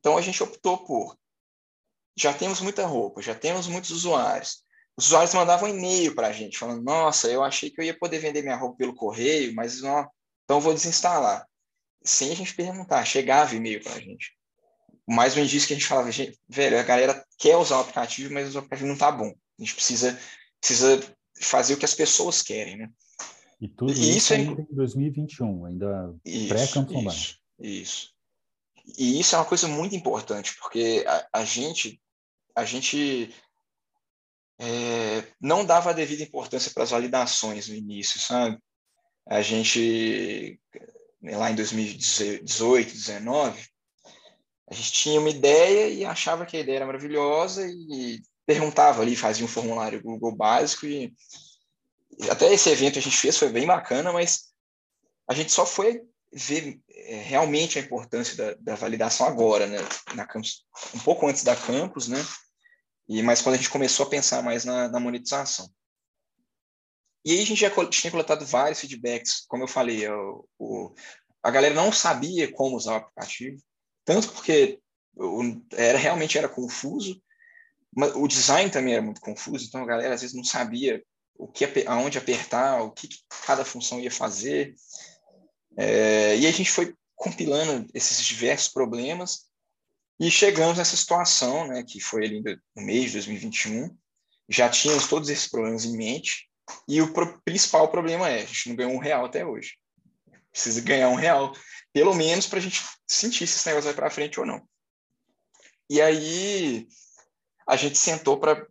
[0.00, 1.16] Então a gente optou por
[2.14, 4.62] já temos muita roupa, já temos muitos usuários.
[4.96, 8.18] Os usuários mandavam e-mail para a gente falando: Nossa, eu achei que eu ia poder
[8.18, 10.08] vender minha roupa pelo correio, mas não,
[10.44, 11.46] então vou desinstalar.
[12.04, 14.36] Sem a gente perguntar, chegava e-mail para a gente.
[15.06, 16.10] Mais um indício que a gente falava:
[16.48, 19.32] Velho, a galera quer usar o aplicativo, mas o aplicativo não está bom.
[19.58, 20.18] A gente precisa,
[20.60, 21.00] precisa
[21.40, 22.90] fazer o que as pessoas querem, né?
[23.60, 26.14] E tudo e isso, isso é ainda em 2021, ainda
[26.48, 27.18] pré-Campus Online.
[27.18, 28.12] Isso, isso.
[28.98, 32.00] E isso é uma coisa muito importante, porque a, a gente,
[32.56, 33.32] a gente
[34.64, 38.56] é, não dava a devida importância para as validações no início, sabe?
[39.26, 40.60] A gente,
[41.20, 43.66] lá em 2018, 2019,
[44.70, 49.16] a gente tinha uma ideia e achava que a ideia era maravilhosa e perguntava ali,
[49.16, 51.12] fazia um formulário Google básico e
[52.30, 54.52] até esse evento a gente fez, foi bem bacana, mas
[55.28, 59.78] a gente só foi ver é, realmente a importância da, da, validação agora, né?
[60.14, 62.18] Na campus, um pouco antes da campus, né?
[63.08, 65.68] E mas quando a gente começou a pensar mais na, na monetização.
[67.24, 70.02] E aí a gente já tinha coletado vários feedbacks, como eu falei,
[71.42, 73.62] a galera não sabia como usar o aplicativo,
[74.04, 74.80] tanto porque
[75.72, 77.22] era realmente era confuso,
[77.94, 81.02] mas o design também era muito confuso, então a galera às vezes não sabia
[81.36, 83.08] o que aonde apertar, o que
[83.46, 84.74] cada função ia fazer.
[85.76, 89.48] É, e a gente foi compilando esses diversos problemas
[90.22, 92.40] e chegamos nessa situação, né, que foi ali
[92.76, 93.90] no mês de 2021.
[94.48, 96.48] Já tínhamos todos esses problemas em mente
[96.86, 99.76] e o pro principal problema é a gente não ganhou um real até hoje.
[100.52, 101.52] Precisa ganhar um real,
[101.92, 104.62] pelo menos para a gente sentir se esse negócio vai para frente ou não.
[105.90, 106.86] E aí
[107.66, 108.64] a gente sentou para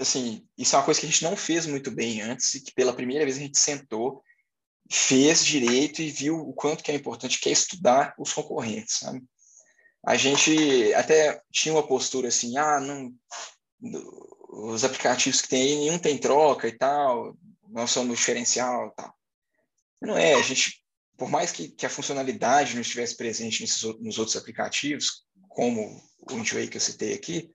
[0.00, 2.74] assim, isso é uma coisa que a gente não fez muito bem antes e que
[2.74, 4.20] pela primeira vez a gente sentou
[4.90, 9.22] fez direito e viu o quanto que é importante, que é estudar os concorrentes, sabe?
[10.04, 13.14] A gente até tinha uma postura assim, ah, não,
[14.50, 17.36] os aplicativos que tem aí, nenhum tem troca e tal,
[17.86, 19.14] são no diferencial e tal.
[20.00, 20.84] Não é, a gente,
[21.16, 26.32] por mais que, que a funcionalidade não estivesse presente nesses, nos outros aplicativos, como o
[26.34, 27.50] Intway que eu citei aqui,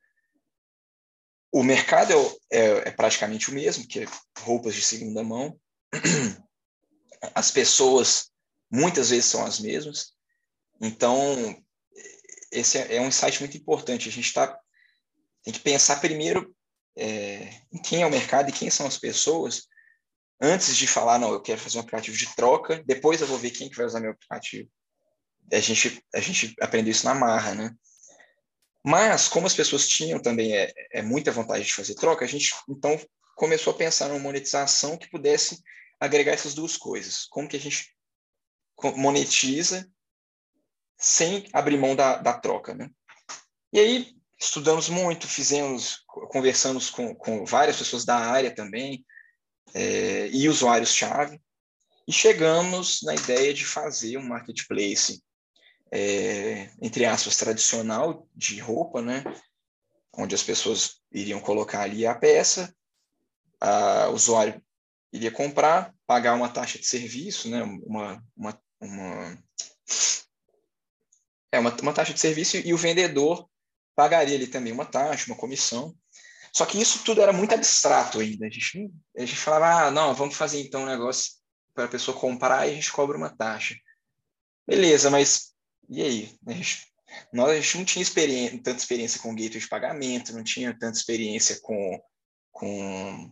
[1.51, 4.05] o mercado é, é, é praticamente o mesmo, que é
[4.39, 5.59] roupas de segunda mão.
[7.33, 8.29] as pessoas
[8.69, 10.13] muitas vezes são as mesmas.
[10.81, 11.61] Então,
[12.51, 14.09] esse é, é um insight muito importante.
[14.09, 14.59] A gente tá,
[15.43, 16.55] tem que pensar primeiro
[16.97, 19.67] é, em quem é o mercado e quem são as pessoas,
[20.41, 23.51] antes de falar, não, eu quero fazer um aplicativo de troca, depois eu vou ver
[23.51, 24.69] quem que vai usar meu aplicativo.
[25.51, 27.73] A gente, a gente aprendeu isso na marra, né?
[28.83, 32.53] Mas, como as pessoas tinham também é, é muita vontade de fazer troca, a gente,
[32.69, 32.99] então,
[33.35, 35.61] começou a pensar numa monetização que pudesse
[35.99, 37.25] agregar essas duas coisas.
[37.25, 37.93] Como que a gente
[38.95, 39.89] monetiza
[40.97, 42.89] sem abrir mão da, da troca, né?
[43.71, 49.05] E aí, estudamos muito, fizemos, conversamos com, com várias pessoas da área também,
[49.73, 51.41] é, e usuários-chave,
[52.07, 55.21] e chegamos na ideia de fazer um marketplace,
[55.91, 59.23] é, entre aspas, tradicional de roupa, né?
[60.13, 62.73] Onde as pessoas iriam colocar ali a peça,
[64.09, 64.61] o usuário
[65.11, 69.43] iria comprar, pagar uma taxa de serviço, né, uma, uma, uma,
[71.51, 73.47] é uma, uma taxa de serviço e o vendedor
[73.95, 75.95] pagaria ali também uma taxa, uma comissão.
[76.53, 78.47] Só que isso tudo era muito abstrato ainda.
[78.47, 81.33] A gente, a gente falava, ah, não, vamos fazer então um negócio
[81.73, 83.75] para a pessoa comprar e a gente cobra uma taxa.
[84.67, 85.53] Beleza, mas
[85.89, 86.37] e aí?
[86.45, 86.87] A gente,
[87.31, 90.97] nós a gente não tinha experiência, tanta experiência com gateway de pagamento, não tinha tanta
[90.97, 92.01] experiência com,
[92.51, 93.31] com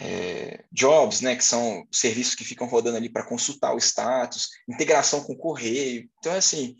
[0.00, 5.22] é, jobs, né, que são serviços que ficam rodando ali para consultar o status, integração
[5.22, 6.08] com o correio.
[6.18, 6.74] Então, assim,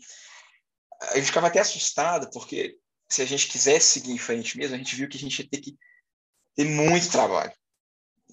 [1.01, 2.75] a gente ficava até assustado, porque
[3.07, 5.47] se a gente quisesse seguir em frente mesmo, a gente viu que a gente ia
[5.47, 5.77] ter que
[6.55, 7.53] ter muito trabalho.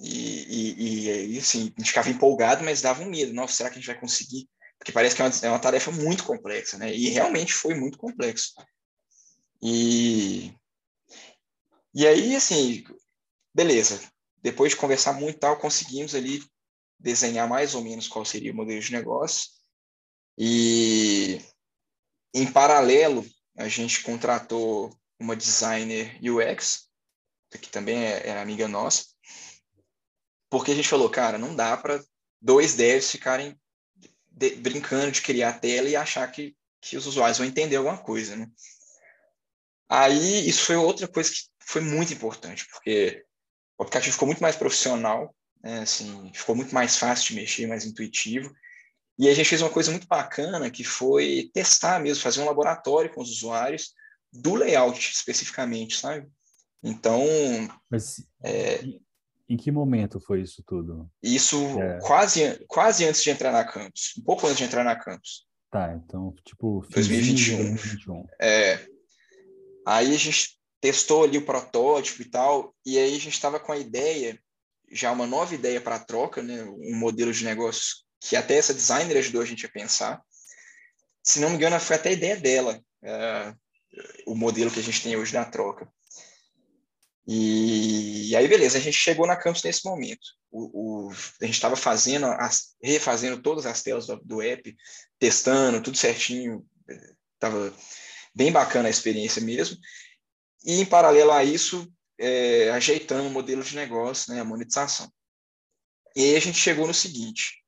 [0.01, 3.35] E, e, e assim, a gente ficava empolgado, mas dava um medo.
[3.35, 4.49] Nossa, será que a gente vai conseguir?
[4.79, 6.95] Porque parece que é uma, é uma tarefa muito complexa, né?
[6.95, 8.55] E realmente foi muito complexo.
[9.61, 10.55] E,
[11.93, 12.85] e aí, assim,
[13.53, 14.01] beleza.
[14.43, 16.43] Depois de conversar muito tal, conseguimos ali
[16.99, 19.51] desenhar mais ou menos qual seria o modelo de negócio.
[20.37, 21.41] E,
[22.35, 26.89] em paralelo, a gente contratou uma designer UX,
[27.61, 29.05] que também é, é amiga nossa,
[30.49, 32.03] porque a gente falou, cara, não dá para
[32.41, 33.59] dois devs ficarem
[34.31, 38.37] de, brincando de criar tela e achar que, que os usuários vão entender alguma coisa,
[38.37, 38.49] né?
[39.89, 43.25] Aí, isso foi outra coisa que foi muito importante, porque
[43.79, 45.81] o aplicativo ficou muito mais profissional, né?
[45.81, 48.53] assim, ficou muito mais fácil de mexer, mais intuitivo,
[49.19, 53.13] e a gente fez uma coisa muito bacana, que foi testar mesmo, fazer um laboratório
[53.13, 53.93] com os usuários
[54.33, 56.29] do layout especificamente, sabe?
[56.83, 57.25] Então...
[57.91, 58.81] Mas é,
[59.49, 61.11] em que momento foi isso tudo?
[61.23, 61.99] Isso é.
[62.01, 65.47] quase, quase antes de entrar na campus, um pouco antes de entrar na campus.
[65.71, 66.87] Tá, então, tipo...
[66.91, 67.57] 2021.
[67.57, 68.27] 2021.
[68.41, 68.87] É,
[69.87, 73.73] aí a gente testou ali o protótipo e tal, e aí a gente estava com
[73.73, 74.41] a ideia,
[74.91, 78.75] já uma nova ideia para a troca, né, um modelo de negócio que até essa
[78.75, 80.21] designer ajudou a gente a pensar.
[81.23, 83.55] Se não me engano, foi até a ideia dela, é,
[84.27, 85.89] o modelo que a gente tem hoje da troca.
[87.27, 90.27] E, e, aí, beleza, a gente chegou na campus nesse momento.
[90.51, 91.13] O, o
[91.43, 94.75] a gente estava fazendo, as, refazendo todas as telas do, do app,
[95.19, 96.65] testando, tudo certinho.
[97.35, 97.75] Estava
[98.35, 99.77] bem bacana a experiência mesmo.
[100.65, 105.11] E, em paralelo a isso, é, ajeitando o modelo de negócio, né, a monetização.
[106.17, 107.63] E aí a gente chegou no seguinte: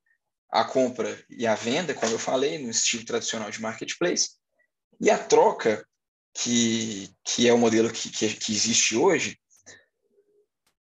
[0.51, 4.31] a compra e a venda, como eu falei, no estilo tradicional de marketplace,
[5.01, 5.87] e a troca,
[6.35, 9.39] que, que é o modelo que, que, que existe hoje,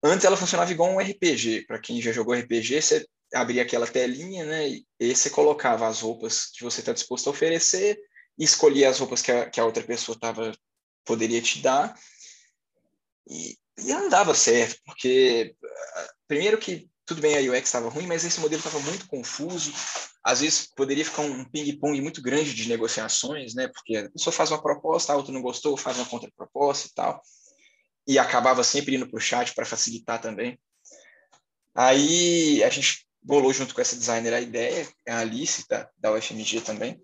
[0.03, 1.67] antes ela funcionava igual um RPG.
[1.67, 4.69] Para quem já jogou RPG, você abria aquela telinha, né?
[4.99, 7.99] E você colocava as roupas que você está disposto a oferecer,
[8.39, 10.53] e escolhia as roupas que a, que a outra pessoa tava,
[11.09, 11.99] poderia te dar.
[13.27, 15.55] E, e não dava certo, porque
[16.29, 19.73] primeiro que tudo bem, a UX estava ruim, mas esse modelo estava muito confuso.
[20.23, 23.67] Às vezes poderia ficar um ping-pong muito grande de negociações, né?
[23.69, 27.23] Porque a pessoa faz uma proposta, a outra não gostou, faz uma contraproposta e tal.
[28.07, 30.59] E acabava sempre indo para o chat para facilitar também.
[31.75, 36.61] Aí a gente bolou junto com essa designer a ideia, a Alice, da, da UFMG
[36.61, 37.01] também,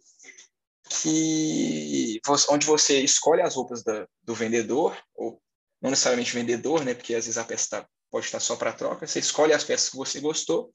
[1.03, 5.41] que onde você escolhe as roupas da, do vendedor, ou
[5.81, 6.95] não necessariamente vendedor, né?
[6.95, 9.09] Porque às vezes a peça está pode estar só para troca.
[9.09, 10.73] Você escolhe as peças que você gostou.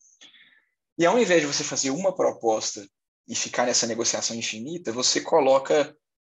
[0.98, 2.86] E ao invés de você fazer uma proposta
[3.26, 5.96] e ficar nessa negociação infinita, você coloca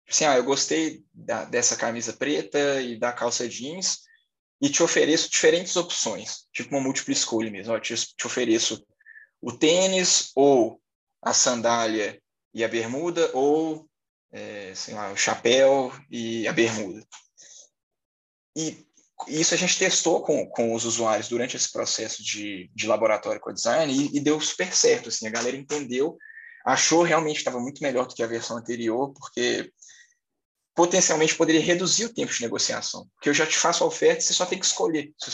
[0.06, 4.00] assim, ah, eu gostei da, dessa camisa preta e da calça jeans
[4.60, 7.72] e te ofereço diferentes opções, tipo uma múltipla escolha mesmo.
[7.72, 8.84] Eu te, te ofereço
[9.40, 10.82] o tênis ou
[11.22, 12.20] a sandália
[12.52, 13.88] e a bermuda ou
[14.32, 17.04] é, sei lá, o chapéu e a bermuda.
[18.56, 18.86] E
[19.28, 23.52] isso a gente testou com, com os usuários durante esse processo de, de laboratório com
[23.52, 25.08] design e, e, deu super certo.
[25.08, 26.16] Assim, a galera entendeu,
[26.64, 29.70] achou realmente estava muito melhor do que a versão anterior, porque
[30.74, 33.06] potencialmente poderia reduzir o tempo de negociação.
[33.14, 35.12] Porque eu já te faço a oferta, você só tem que escolher.
[35.18, 35.30] Se,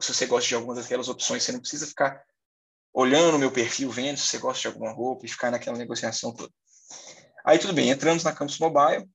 [0.00, 2.20] se você gosta de alguma daquelas opções, você não precisa ficar
[2.98, 6.34] olhando o meu perfil, vendo se você gosta de alguma roupa e ficar naquela negociação
[6.34, 6.52] toda.
[7.44, 9.08] Aí tudo bem, entramos na Campus Mobile,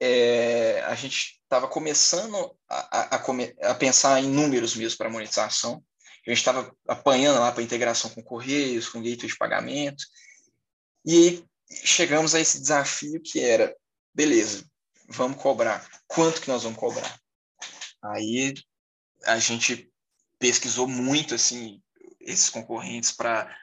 [0.00, 5.84] é, a gente estava começando a, a, a, pensar em números mesmo para monetização.
[6.26, 10.02] A gente estava apanhando lá para integração com Correios, com gateway de pagamento.
[11.04, 11.44] E
[11.84, 13.76] chegamos a esse desafio que era,
[14.14, 14.64] beleza,
[15.10, 15.86] vamos cobrar.
[16.06, 17.20] Quanto que nós vamos cobrar?
[18.02, 18.54] Aí
[19.26, 19.92] a gente
[20.38, 21.82] pesquisou muito assim
[22.26, 23.56] esses concorrentes para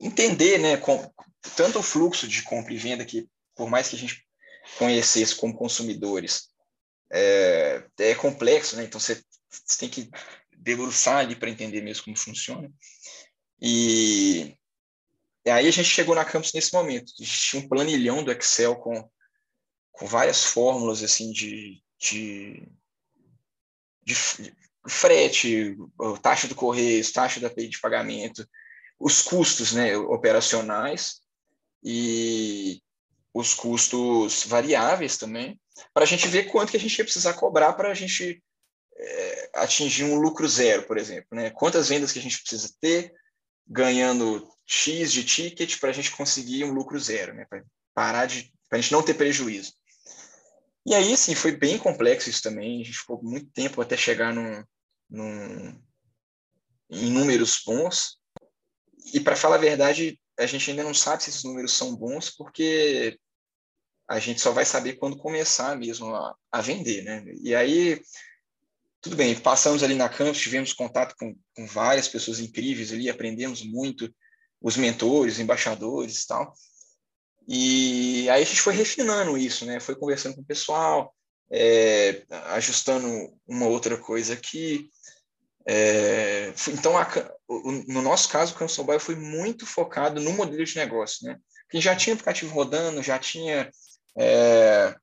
[0.00, 1.12] entender, né, com,
[1.56, 4.24] tanto o fluxo de compra e venda que por mais que a gente
[4.78, 6.48] conhecesse como consumidores
[7.10, 8.84] é, é complexo, né?
[8.84, 9.22] Então você,
[9.78, 10.10] tem que
[10.56, 12.70] debruçar ali para entender mesmo como funciona.
[13.60, 14.54] E,
[15.44, 17.12] e, aí a gente chegou na campus nesse momento.
[17.18, 19.10] A gente tinha um planilhão do Excel com,
[19.90, 22.62] com várias fórmulas assim de, de,
[24.04, 24.14] de
[24.86, 25.76] frete,
[26.22, 28.46] taxa do correio, taxa da de pagamento,
[28.98, 31.20] os custos né, operacionais
[31.82, 32.82] e
[33.32, 35.60] os custos variáveis também,
[35.94, 38.42] para a gente ver quanto que a gente ia precisar cobrar para a gente
[38.96, 41.28] é, atingir um lucro zero, por exemplo.
[41.32, 41.50] Né?
[41.50, 43.12] Quantas vendas que a gente precisa ter,
[43.66, 47.46] ganhando X de ticket para a gente conseguir um lucro zero, né?
[47.48, 47.62] para
[47.94, 49.74] parar de, para a gente não ter prejuízo.
[50.88, 52.80] E aí, sim, foi bem complexo isso também.
[52.80, 54.64] A gente ficou muito tempo até chegar num,
[55.10, 55.78] num,
[56.88, 58.16] em números bons.
[59.12, 62.30] E, para falar a verdade, a gente ainda não sabe se esses números são bons,
[62.30, 63.18] porque
[64.08, 67.22] a gente só vai saber quando começar mesmo a, a vender, né?
[67.42, 68.00] E aí,
[69.02, 73.62] tudo bem, passamos ali na campus, tivemos contato com, com várias pessoas incríveis ali, aprendemos
[73.62, 74.10] muito,
[74.58, 76.54] os mentores, os embaixadores e tal.
[77.50, 79.80] E aí a gente foi refinando isso, né?
[79.80, 81.14] Foi conversando com o pessoal,
[81.50, 83.08] é, ajustando
[83.46, 84.90] uma outra coisa aqui.
[85.66, 87.08] É, então, a,
[87.86, 91.38] no nosso caso, o Campus Mobile foi muito focado no modelo de negócio, né?
[91.62, 93.70] Porque já tinha aplicativo rodando, já tinha
[94.18, 94.94] é,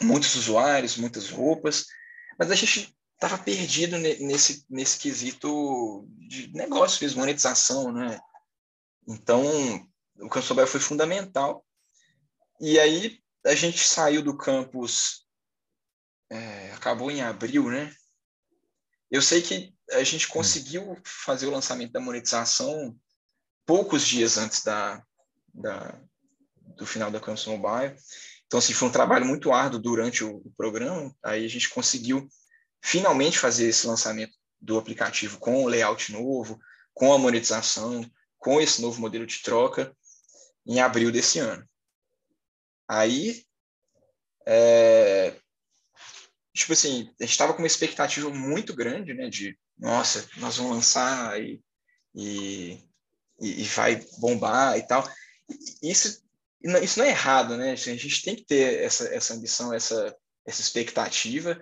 [0.00, 1.86] muitos usuários, muitas roupas,
[2.38, 8.20] mas a gente estava perdido nesse, nesse quesito de negócio mesmo, monetização, né?
[9.08, 9.42] Então,
[10.20, 11.64] o campus mobile foi fundamental.
[12.60, 15.26] E aí a gente saiu do campus,
[16.30, 17.94] é, acabou em abril, né?
[19.10, 20.30] Eu sei que a gente hum.
[20.30, 22.96] conseguiu fazer o lançamento da monetização
[23.64, 25.02] poucos dias antes da,
[25.54, 26.00] da
[26.76, 27.96] do final da Campus Mobile.
[28.46, 31.14] Então, assim, foi um trabalho muito árduo durante o, o programa.
[31.22, 32.28] Aí a gente conseguiu
[32.80, 36.58] finalmente fazer esse lançamento do aplicativo com o layout novo,
[36.94, 38.08] com a monetização,
[38.38, 39.94] com esse novo modelo de troca
[40.68, 41.64] em abril desse ano.
[42.86, 43.42] Aí,
[44.46, 45.34] é,
[46.54, 50.72] tipo assim, a gente estava com uma expectativa muito grande, né, de, nossa, nós vamos
[50.72, 51.62] lançar e,
[52.14, 52.84] e,
[53.40, 55.08] e vai bombar e tal.
[55.82, 56.22] Isso,
[56.82, 57.72] isso não é errado, né?
[57.72, 60.14] Assim, a gente tem que ter essa, essa ambição, essa,
[60.44, 61.58] essa expectativa,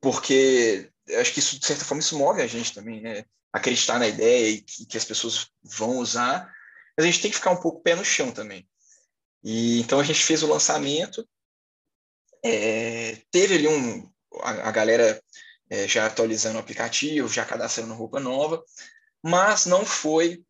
[0.00, 3.24] porque acho que isso, de certa forma, isso move a gente também, né?
[3.52, 6.50] Acreditar na ideia e que, que as pessoas vão usar
[6.96, 8.68] mas a gente tem que ficar um pouco pé no chão também.
[9.42, 11.26] E então a gente fez o lançamento,
[12.44, 15.22] é, teve ali um a, a galera
[15.70, 18.62] é, já atualizando o aplicativo, já cadastrando roupa nova,
[19.22, 20.44] mas não foi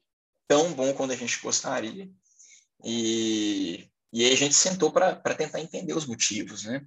[0.49, 2.11] tão bom quanto a gente gostaria.
[2.85, 6.85] E, e aí a gente sentou para tentar entender os motivos, né?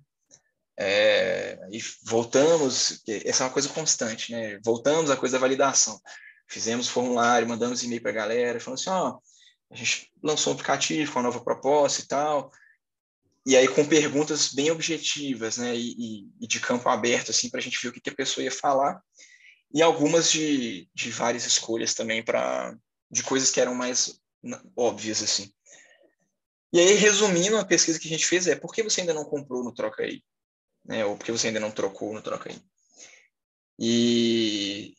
[0.77, 4.59] É, e voltamos, essa é uma coisa constante, né?
[4.63, 5.99] Voltamos à coisa da validação.
[6.47, 9.21] Fizemos formulário, mandamos e-mail para a galera, falando assim: ó, oh,
[9.71, 12.51] a gente lançou um aplicativo com uma nova proposta e tal,
[13.45, 17.63] e aí com perguntas bem objetivas, né, e, e de campo aberto, assim, para a
[17.63, 18.99] gente ver o que, que, a pessoa ia falar,
[19.73, 22.75] e algumas de, de várias escolhas também para
[23.11, 24.19] de coisas que eram mais
[24.75, 25.53] óbvias, assim.
[26.73, 29.23] E aí, resumindo, a pesquisa que a gente fez é por que você ainda não
[29.25, 30.23] comprou no Troca Aí?
[30.83, 32.61] Né, ou por que você ainda não trocou no Troca Aí?
[33.79, 34.95] E,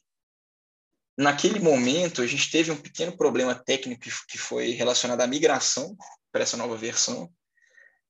[1.16, 5.96] Naquele momento, a gente teve um pequeno problema técnico que foi relacionado à migração
[6.30, 7.30] para essa nova versão,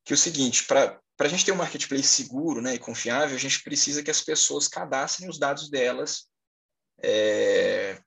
[0.05, 3.41] que é o seguinte, para a gente ter um marketplace seguro né, e confiável, a
[3.41, 6.27] gente precisa que as pessoas cadastrem os dados delas
[7.03, 8.01] é,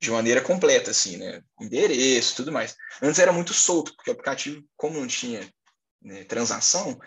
[0.00, 1.42] de maneira completa, assim, né?
[1.60, 2.76] endereço, tudo mais.
[3.00, 5.48] Antes era muito solto, porque o aplicativo, como não tinha
[6.02, 6.98] né, transação,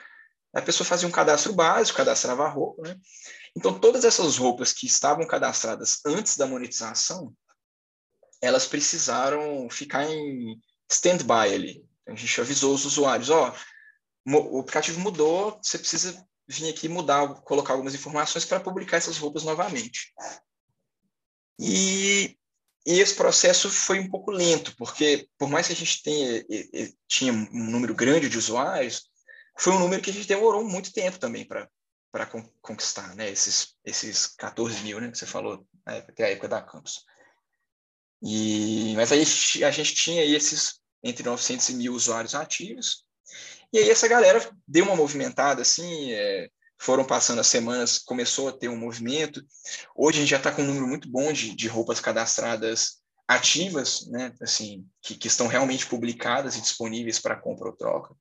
[0.53, 2.95] a pessoa fazia um cadastro básico, cadastrava a roupa, né?
[3.57, 7.35] Então, todas essas roupas que estavam cadastradas antes da monetização,
[8.39, 11.83] elas precisaram ficar em stand-by ali.
[12.07, 13.51] A gente avisou os usuários, ó,
[14.27, 19.17] oh, o aplicativo mudou, você precisa vir aqui mudar, colocar algumas informações para publicar essas
[19.17, 20.13] roupas novamente.
[21.59, 22.37] E,
[22.85, 26.45] e, esse processo foi um pouco lento, porque por mais que a gente tenha,
[27.07, 29.09] tinha um número grande de usuários,
[29.57, 31.67] foi um número que a gente demorou muito tempo também para
[32.11, 32.25] para
[32.61, 33.29] conquistar, né?
[33.29, 35.11] Esses, esses 14 mil, né?
[35.11, 35.97] Que você falou, né?
[36.07, 37.05] até a época da campus.
[38.21, 39.21] E, mas aí
[39.63, 43.05] a gente tinha esses entre 900 e mil usuários ativos.
[43.71, 46.49] E aí essa galera deu uma movimentada, assim, é,
[46.79, 49.45] foram passando as semanas, começou a ter um movimento.
[49.95, 54.07] Hoje a gente já está com um número muito bom de, de roupas cadastradas ativas,
[54.07, 54.33] né?
[54.41, 58.15] Assim, que, que estão realmente publicadas e disponíveis para compra ou troca.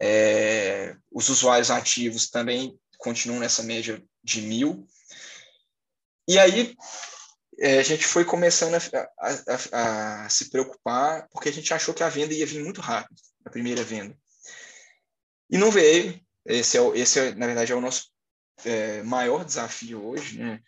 [0.00, 4.86] É, os usuários ativos também continuam nessa média de mil.
[6.28, 6.76] E aí
[7.58, 12.02] é, a gente foi começando a, a, a, se preocupar, porque a gente achou que
[12.02, 14.16] a venda ia vir muito rápido, a primeira venda.
[15.50, 16.18] E não veio.
[16.46, 18.10] Esse, é, esse é, na verdade, é o nosso
[18.64, 20.60] é, maior desafio hoje, né?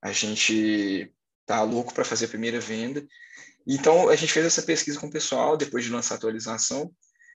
[0.00, 1.12] A gente
[1.44, 3.04] tá louco para fazer a primeira venda.
[3.66, 6.90] Então, a gente fez essa pesquisa com o pessoal, depois de lançar a atualização,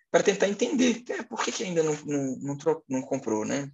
[0.10, 3.70] para tentar entender é, por que, que ainda não, não, não, não, comprou, né?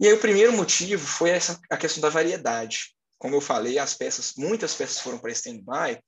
[0.00, 2.94] E aí, o primeiro motivo foi essa, a questão da variedade.
[3.18, 6.00] Como eu falei, as peças, muitas peças foram para stand-by,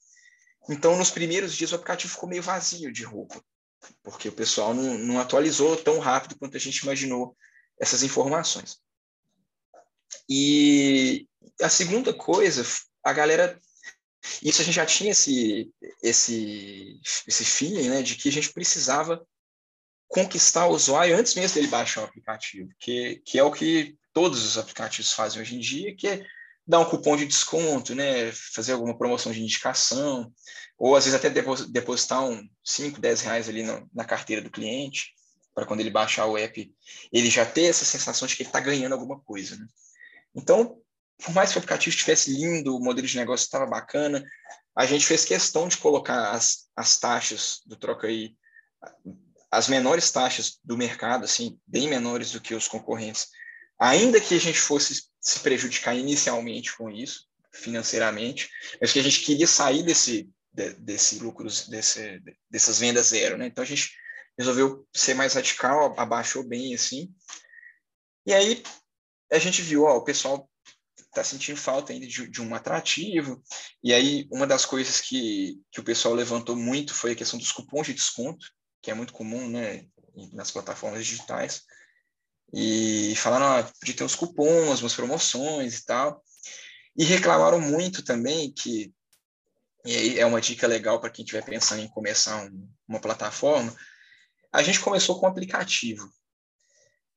[0.68, 3.43] então, nos primeiros dias, o aplicativo ficou meio vazio de roupa,
[4.03, 7.37] porque o pessoal não, não atualizou tão rápido quanto a gente imaginou
[7.78, 8.78] essas informações.
[10.28, 11.28] E
[11.61, 12.64] a segunda coisa,
[13.03, 13.61] a galera
[14.43, 15.70] isso a gente já tinha esse,
[16.03, 19.22] esse, esse feeling né, de que a gente precisava
[20.14, 24.44] conquistar o usuário antes mesmo dele baixar o aplicativo, que, que é o que todos
[24.44, 26.24] os aplicativos fazem hoje em dia, que é
[26.64, 30.32] dar um cupom de desconto, né, fazer alguma promoção de indicação,
[30.78, 31.28] ou às vezes até
[31.68, 35.12] depositar um 5, 10 reais ali na, na carteira do cliente,
[35.52, 36.72] para quando ele baixar o app,
[37.12, 39.56] ele já ter essa sensação de que ele está ganhando alguma coisa.
[39.56, 39.66] Né?
[40.32, 40.78] Então,
[41.24, 44.24] por mais que o aplicativo estivesse lindo, o modelo de negócio estava bacana,
[44.76, 48.36] a gente fez questão de colocar as, as taxas do troca aí,
[49.55, 53.28] as menores taxas do mercado, assim, bem menores do que os concorrentes,
[53.78, 58.50] ainda que a gente fosse se prejudicar inicialmente com isso, financeiramente,
[58.80, 63.46] mas que a gente queria sair desse, de, desse lucro, desse, dessas vendas zero, né?
[63.46, 63.92] Então a gente
[64.36, 67.14] resolveu ser mais radical, abaixou bem assim.
[68.26, 68.62] E aí
[69.30, 70.50] a gente viu, ó, o pessoal
[71.14, 73.40] está sentindo falta ainda de, de, um atrativo.
[73.82, 77.52] E aí, uma das coisas que, que o pessoal levantou muito foi a questão dos
[77.52, 78.44] cupons de desconto,
[78.85, 79.87] que é muito comum né,
[80.35, 81.62] nas plataformas digitais.
[82.53, 86.22] E falaram, ah, ter uns cupons, umas promoções e tal.
[86.95, 88.93] E reclamaram muito também que,
[89.87, 93.74] e aí é uma dica legal para quem estiver pensando em começar um, uma plataforma,
[94.53, 96.07] a gente começou com um aplicativo.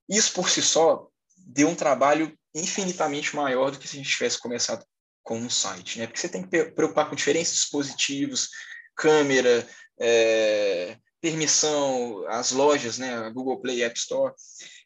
[0.07, 4.39] Isso por si só deu um trabalho infinitamente maior do que se a gente tivesse
[4.39, 4.85] começado
[5.21, 6.07] com um site, né?
[6.07, 8.49] Porque você tem que preocupar com diferentes dispositivos,
[8.95, 9.67] câmera,
[9.99, 13.29] é, permissão, as lojas, né?
[13.31, 14.33] Google Play, App Store.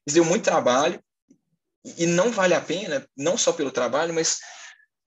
[0.08, 1.02] Deu muito trabalho
[1.98, 4.40] e não vale a pena, não só pelo trabalho, mas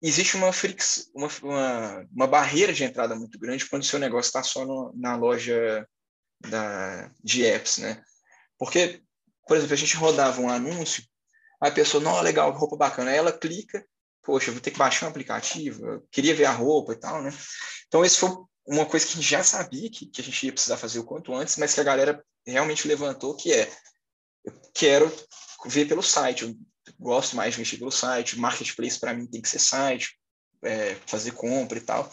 [0.03, 4.29] existe uma, frix, uma, uma, uma barreira de entrada muito grande quando o seu negócio
[4.29, 5.87] está só no, na loja
[6.41, 8.03] da, de apps, né?
[8.59, 9.03] Porque,
[9.47, 11.05] por exemplo, a gente rodava um anúncio
[11.61, 13.11] a pessoa, não, legal, roupa bacana.
[13.11, 13.85] Aí ela clica,
[14.23, 17.33] poxa, vou ter que baixar um aplicativo, queria ver a roupa e tal, né?
[17.87, 18.31] Então, esse foi
[18.67, 21.05] uma coisa que a gente já sabia que, que a gente ia precisar fazer o
[21.05, 23.71] quanto antes, mas que a galera realmente levantou, que é,
[24.45, 25.13] eu quero
[25.67, 26.57] ver pelo site, eu
[26.99, 30.19] gosto mais de mexer pelo site, marketplace para mim tem que ser site,
[30.63, 32.11] é, fazer compra e tal.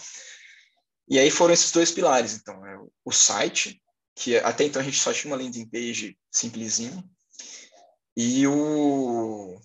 [1.07, 3.81] E aí foram esses dois pilares, então, é o site,
[4.15, 7.03] que até então a gente só tinha uma landing page simplesinha,
[8.15, 9.59] e, o,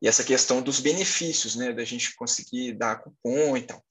[0.00, 3.84] e essa questão dos benefícios, né, da gente conseguir dar cupom e tal.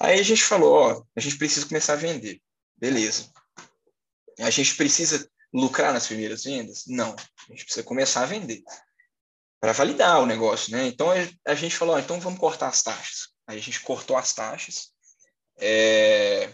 [0.00, 2.40] Aí a gente falou, ó, a gente precisa começar a vender.
[2.76, 3.30] Beleza.
[4.38, 6.84] A gente precisa lucrar nas primeiras vendas?
[6.86, 7.14] Não.
[7.14, 8.62] A gente precisa começar a vender
[9.60, 10.86] para validar o negócio, né?
[10.86, 11.08] Então
[11.44, 13.28] a, gente falou, ó, então vamos cortar as taxas.
[13.46, 14.90] Aí a gente cortou as taxas,
[15.58, 16.52] é...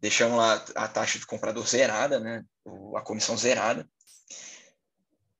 [0.00, 2.44] deixamos lá a taxa do comprador zerada, né?
[2.96, 3.88] A comissão zerada.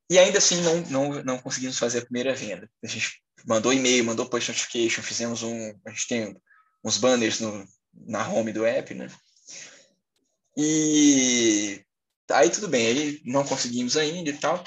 [0.09, 2.69] E ainda assim não, não, não conseguimos fazer a primeira venda.
[2.83, 5.79] A gente mandou e-mail, mandou push notification, fizemos um.
[5.85, 6.41] A gente tem
[6.83, 9.07] uns banners no, na home do app, né?
[10.55, 11.83] E
[12.31, 14.63] aí tudo bem, aí não conseguimos ainda e tal.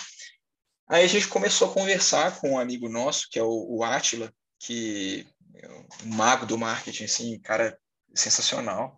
[0.89, 4.33] Aí a gente começou a conversar com um amigo nosso, que é o, o Atila,
[4.59, 7.79] que é um mago do marketing, assim, cara
[8.15, 8.97] sensacional,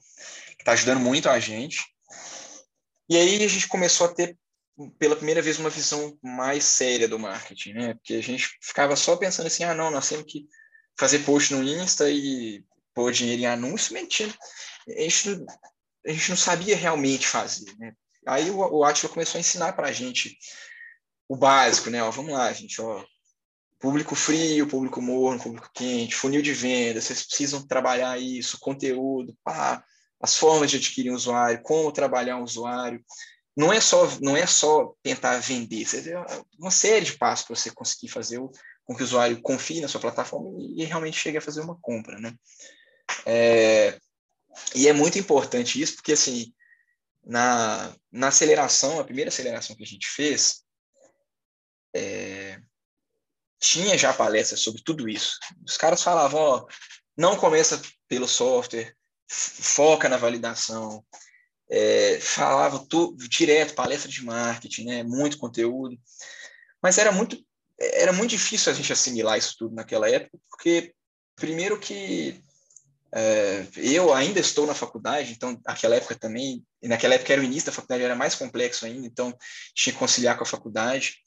[0.56, 1.84] que está ajudando muito a gente.
[3.08, 4.36] E aí a gente começou a ter
[4.98, 7.94] pela primeira vez uma visão mais séria do marketing, né?
[7.94, 10.46] Porque a gente ficava só pensando assim, ah, não, nós temos que
[10.98, 14.32] fazer post no Insta e pôr dinheiro em anúncio, mentira.
[14.88, 15.46] A gente, não,
[16.06, 17.92] a gente não sabia realmente fazer, né?
[18.26, 20.38] Aí o, o Atila começou a ensinar para a gente
[21.28, 22.02] o básico, né?
[22.02, 23.04] Ó, vamos lá, gente, ó,
[23.78, 29.84] público frio, público morno, público quente, funil de venda, vocês precisam trabalhar isso, conteúdo, pá,
[30.20, 33.04] as formas de adquirir um usuário, como trabalhar um usuário
[33.56, 36.14] não é só não é só tentar vender, você
[36.58, 38.50] uma série de passos para você conseguir fazer o,
[38.84, 41.78] com que o usuário confie na sua plataforma e, e realmente chegue a fazer uma
[41.80, 42.34] compra, né?
[43.26, 43.98] É,
[44.74, 46.52] e é muito importante isso, porque assim,
[47.24, 50.62] na, na aceleração, a primeira aceleração que a gente fez,
[51.94, 52.60] é,
[53.58, 55.38] tinha já palestras sobre tudo isso.
[55.66, 56.66] Os caras falavam, ó,
[57.16, 58.94] não começa pelo software,
[59.26, 61.04] foca na validação,
[61.70, 65.98] é, falava tu, direto, palestra de marketing, né, muito conteúdo,
[66.82, 67.42] mas era muito
[67.76, 70.94] era muito difícil a gente assimilar isso tudo naquela época, porque,
[71.34, 72.40] primeiro, que
[73.76, 77.72] eu ainda estou na faculdade, então, naquela época também, naquela época era o início da
[77.72, 79.36] faculdade, era mais complexo ainda, então
[79.74, 81.18] tinha que conciliar com a faculdade.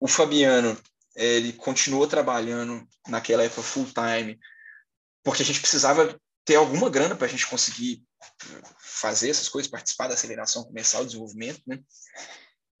[0.00, 0.76] O Fabiano,
[1.14, 4.38] ele continuou trabalhando naquela época full time,
[5.22, 8.02] porque a gente precisava ter alguma grana para a gente conseguir
[8.78, 11.80] fazer essas coisas, participar da aceleração, começar o desenvolvimento, né?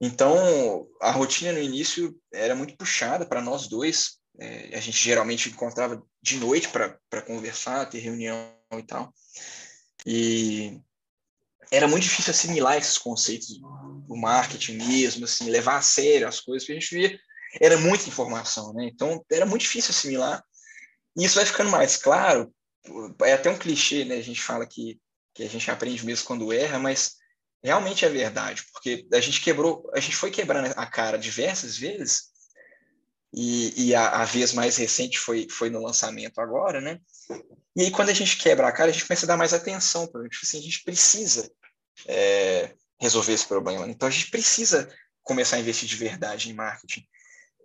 [0.00, 4.18] Então, a rotina no início era muito puxada para nós dois.
[4.38, 9.12] É, a gente geralmente encontrava de noite para conversar, ter reunião e tal.
[10.04, 10.80] E
[11.70, 16.64] era muito difícil assimilar esses conceitos do marketing mesmo, assim, levar a sério as coisas,
[16.64, 17.18] porque a gente via,
[17.60, 18.88] era muita informação, né?
[18.92, 20.42] Então, era muito difícil assimilar.
[21.16, 22.54] E isso vai ficando mais claro,
[23.22, 24.16] é até um clichê, né?
[24.16, 25.00] A gente fala que,
[25.34, 27.16] que a gente aprende mesmo quando erra, mas
[27.62, 32.26] realmente é verdade, porque a gente quebrou, a gente foi quebrando a cara diversas vezes,
[33.36, 36.98] e, e a, a, vez mais recente foi, foi no lançamento agora, né?
[37.76, 40.06] E aí, quando a gente quebra a cara, a gente começa a dar mais atenção
[40.06, 41.50] para tipo assim, a gente precisa
[42.06, 43.84] é, resolver esse problema.
[43.84, 43.92] Né?
[43.92, 44.88] Então, a gente precisa
[45.22, 47.06] começar a investir de verdade em marketing.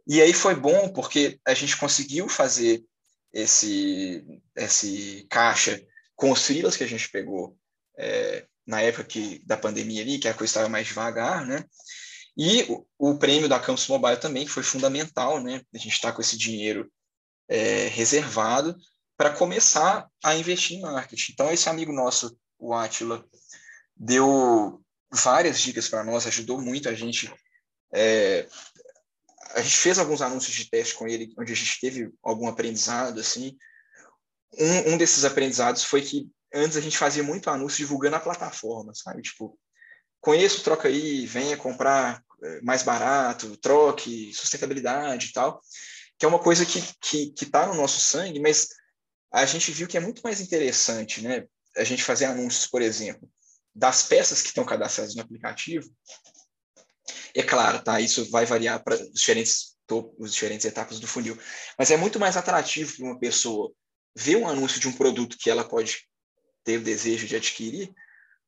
[0.06, 2.84] E aí foi bom porque a gente conseguiu fazer
[3.32, 4.26] esse,
[4.58, 5.82] esse caixa
[6.18, 7.58] com os freelas que a gente pegou
[7.98, 11.64] é, na época que, da pandemia ali, que a coisa estava mais devagar, né?
[12.38, 15.62] E o, o, prêmio da Campus Mobile também, que foi fundamental, né?
[15.74, 16.92] A gente está com esse dinheiro
[17.48, 18.76] é, reservado
[19.18, 21.34] para começar a investir em marketing.
[21.34, 23.24] Então, esse amigo nosso, o Atila,
[23.96, 27.32] deu várias dicas para nós, ajudou muito a gente.
[27.94, 28.48] É,
[29.54, 33.20] a gente fez alguns anúncios de teste com ele, onde a gente teve algum aprendizado,
[33.20, 33.58] assim.
[34.58, 38.94] Um, um desses aprendizados foi que antes a gente fazia muito anúncio divulgando a plataforma,
[38.94, 39.22] sabe?
[39.22, 39.58] Tipo,
[40.22, 45.60] conheço, troca aí, venha comprar é, mais barato, troque, sustentabilidade e tal,
[46.18, 48.70] que é uma coisa que que que está no nosso sangue, mas
[49.32, 51.46] a gente viu que é muito mais interessante, né?
[51.76, 53.30] A gente fazer anúncios, por exemplo,
[53.74, 55.90] das peças que estão cadastradas no aplicativo.
[57.34, 58.00] É claro, tá?
[58.00, 59.72] Isso vai variar para os diferentes
[60.18, 61.38] os diferentes etapas do funil,
[61.78, 63.74] mas é muito mais atrativo para uma pessoa
[64.16, 66.08] ver um anúncio de um produto que ela pode
[66.64, 67.94] ter o desejo de adquirir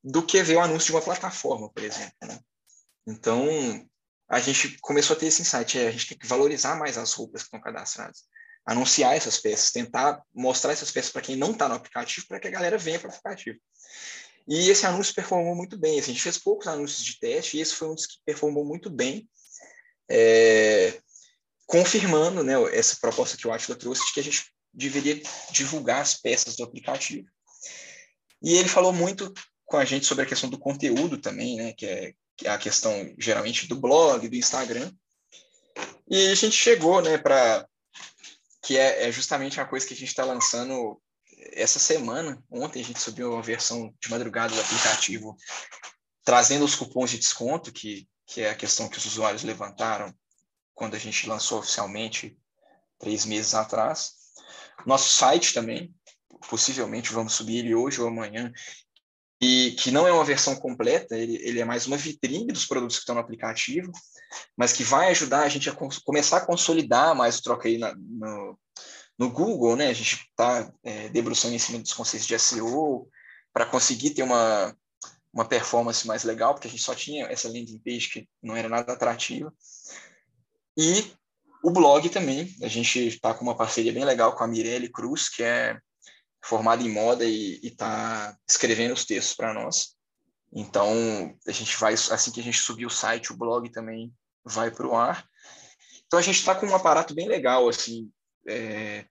[0.04, 2.12] do que ver o anúncio de uma plataforma, por exemplo.
[2.22, 2.38] Né?
[3.06, 3.48] Então,
[4.28, 7.12] a gente começou a ter esse insight, é, a gente tem que valorizar mais as
[7.14, 8.24] roupas que estão cadastradas,
[8.66, 12.48] anunciar essas peças, tentar mostrar essas peças para quem não está no aplicativo, para que
[12.48, 13.58] a galera venha para o aplicativo.
[14.46, 15.98] E esse anúncio performou muito bem.
[15.98, 18.62] Assim, a gente fez poucos anúncios de teste e esse foi um dos que performou
[18.62, 19.26] muito bem,
[20.10, 21.00] é,
[21.66, 26.14] confirmando né, essa proposta que o Atila trouxe de que a gente deveria divulgar as
[26.14, 27.26] peças do aplicativo
[28.44, 29.32] e ele falou muito
[29.64, 32.58] com a gente sobre a questão do conteúdo também, né, que é, que é a
[32.58, 34.92] questão geralmente do blog, do Instagram.
[36.08, 37.66] E a gente chegou, né, para
[38.62, 41.00] que é, é, justamente a coisa que a gente está lançando
[41.52, 42.42] essa semana.
[42.50, 45.36] Ontem a gente subiu uma versão de madrugada do aplicativo
[46.24, 50.12] trazendo os cupons de desconto, que, que é a questão que os usuários levantaram
[50.74, 52.36] quando a gente lançou oficialmente
[52.98, 54.14] três meses atrás.
[54.86, 55.94] Nosso site também,
[56.48, 58.50] possivelmente vamos subir ele hoje ou amanhã,
[59.44, 62.96] e que não é uma versão completa, ele, ele é mais uma vitrine dos produtos
[62.96, 63.92] que estão no aplicativo,
[64.56, 67.94] mas que vai ajudar a gente a começar a consolidar mais o troca aí na,
[67.94, 68.58] no,
[69.18, 69.88] no Google, né?
[69.88, 73.06] A gente está é, debruçando em cima dos conceitos de SEO
[73.52, 74.74] para conseguir ter uma,
[75.30, 78.68] uma performance mais legal, porque a gente só tinha essa landing page que não era
[78.68, 79.52] nada atrativa.
[80.74, 81.12] E
[81.62, 85.28] o blog também, a gente está com uma parceria bem legal com a Mirelle Cruz,
[85.28, 85.78] que é
[86.44, 89.96] formado em moda e está escrevendo os textos para nós.
[90.52, 94.12] Então, a gente vai, assim que a gente subir o site, o blog também
[94.44, 95.26] vai para o ar.
[96.06, 98.10] Então, a gente está com um aparato bem legal, assim,
[98.46, 99.06] é,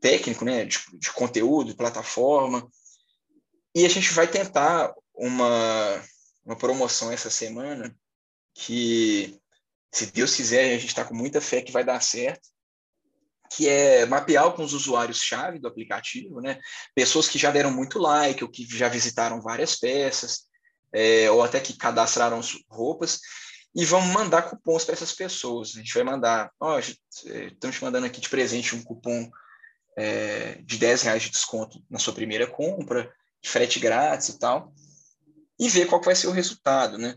[0.00, 2.66] técnico, né, de, de, conteúdo, plataforma.
[3.74, 6.02] E a gente vai tentar uma,
[6.44, 7.94] uma promoção essa semana
[8.54, 9.38] que,
[9.92, 12.48] se Deus quiser, a gente está com muita fé que vai dar certo,
[13.50, 16.60] que é mapear os usuários-chave do aplicativo, né?
[16.94, 20.42] Pessoas que já deram muito like, ou que já visitaram várias peças,
[20.92, 23.18] é, ou até que cadastraram roupas,
[23.74, 25.72] e vamos mandar cupons para essas pessoas.
[25.74, 29.28] A gente vai mandar, ó, oh, estamos te mandando aqui de presente um cupom
[29.96, 33.12] é, de 10 reais de desconto na sua primeira compra,
[33.44, 34.72] frete grátis e tal,
[35.58, 37.16] e ver qual vai ser o resultado, né?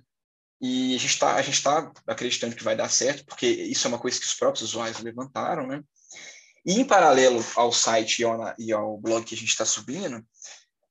[0.60, 1.10] E a gente
[1.50, 4.64] está tá acreditando que vai dar certo, porque isso é uma coisa que os próprios
[4.64, 5.84] usuários levantaram, né?
[6.66, 10.26] E em paralelo ao site e ao, e ao blog que a gente está subindo,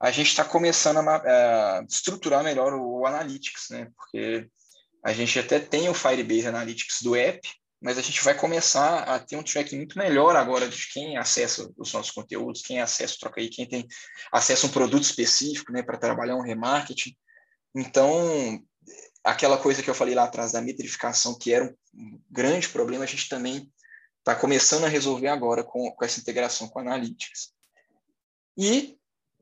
[0.01, 3.89] a gente está começando a, a, estruturar melhor o, o Analytics, né?
[3.97, 4.49] Porque
[5.05, 7.41] a gente até tem o Firebase Analytics do app,
[7.81, 11.69] mas a gente vai começar a ter um tracking muito melhor agora de quem acessa
[11.77, 13.89] os nossos conteúdos, quem acessa Troca aí, quem tem
[14.33, 17.17] acesso a um produto específico, né, para trabalhar um remarketing.
[17.75, 18.63] Então,
[19.25, 23.07] aquela coisa que eu falei lá atrás da metrificação, que era um grande problema, a
[23.07, 23.69] gente também
[24.23, 27.53] está começando a resolver agora com, com essa integração com Analytics.
[28.57, 28.97] E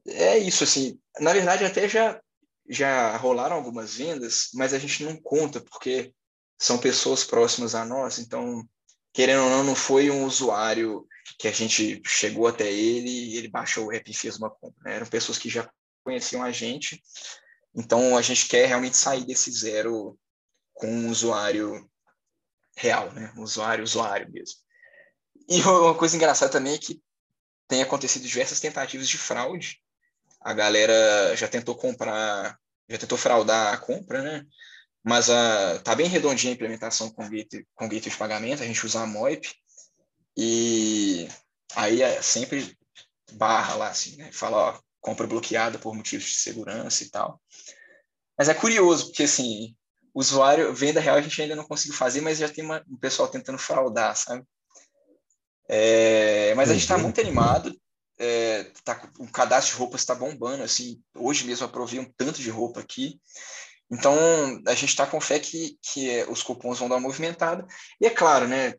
[0.07, 2.21] é isso, assim, na verdade até já,
[2.69, 6.15] já rolaram algumas vendas, mas a gente não conta, porque
[6.59, 8.67] são pessoas próximas a nós, então,
[9.13, 11.07] querendo ou não, não foi um usuário
[11.39, 14.83] que a gente chegou até ele e ele baixou o app e fez uma compra.
[14.85, 14.97] Né?
[14.97, 15.71] Eram pessoas que já
[16.03, 17.03] conheciam a gente,
[17.75, 20.19] então a gente quer realmente sair desse zero
[20.73, 21.89] com um usuário
[22.77, 23.33] real, né?
[23.37, 24.59] Um usuário, usuário mesmo.
[25.51, 27.03] E uma coisa engraçada também é que
[27.69, 29.81] tem acontecido diversas tentativas de fraude.
[30.41, 32.57] A galera já tentou comprar,
[32.89, 34.47] já tentou fraudar a compra, né?
[35.03, 38.85] mas uh, tá bem redondinha a implementação com gateway, com gateway de pagamento, a gente
[38.85, 39.51] usa a MOIP,
[40.37, 41.29] e
[41.75, 42.77] aí é sempre
[43.33, 44.31] barra lá, assim, né?
[44.33, 47.41] Fala, ó, compra bloqueada por motivos de segurança e tal.
[48.37, 49.75] Mas é curioso, porque, assim,
[50.15, 53.29] usuário, venda real a gente ainda não conseguiu fazer, mas já tem uma, um pessoal
[53.29, 54.45] tentando fraudar, sabe?
[55.73, 57.73] É, mas a gente está muito animado,
[58.19, 62.51] é, tá, o cadastro de roupas está bombando, assim, hoje mesmo aprovei um tanto de
[62.51, 63.21] roupa aqui,
[63.91, 64.15] então,
[64.69, 67.67] a gente está com fé que, que os cupons vão dar uma movimentada.
[68.01, 68.75] E é claro, né,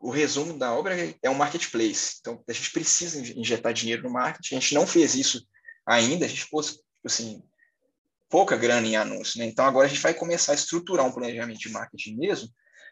[0.00, 2.16] o resumo da obra é um marketplace.
[2.20, 4.56] Então, a gente precisa injetar dinheiro no marketing.
[4.56, 5.46] A gente não fez isso
[5.86, 6.26] ainda.
[6.26, 7.42] A gente pôs, assim,
[8.28, 9.38] pouca grana em anúncio.
[9.38, 9.46] Né?
[9.46, 12.48] Então, agora a gente vai começar a estruturar um planejamento de marketing mesmo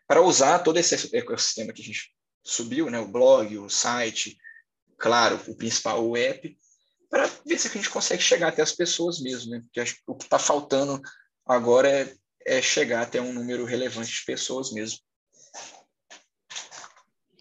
[0.06, 2.98] para usar todo esse ecossistema que a gente subiu, né?
[2.98, 4.38] o blog, o site,
[4.98, 6.56] claro, o principal, o app,
[7.08, 9.50] para ver se a gente consegue chegar até as pessoas mesmo.
[9.50, 9.60] Né?
[9.60, 11.00] Porque acho que o que está faltando
[11.46, 12.14] Agora é,
[12.46, 14.98] é chegar até um número relevante de pessoas mesmo.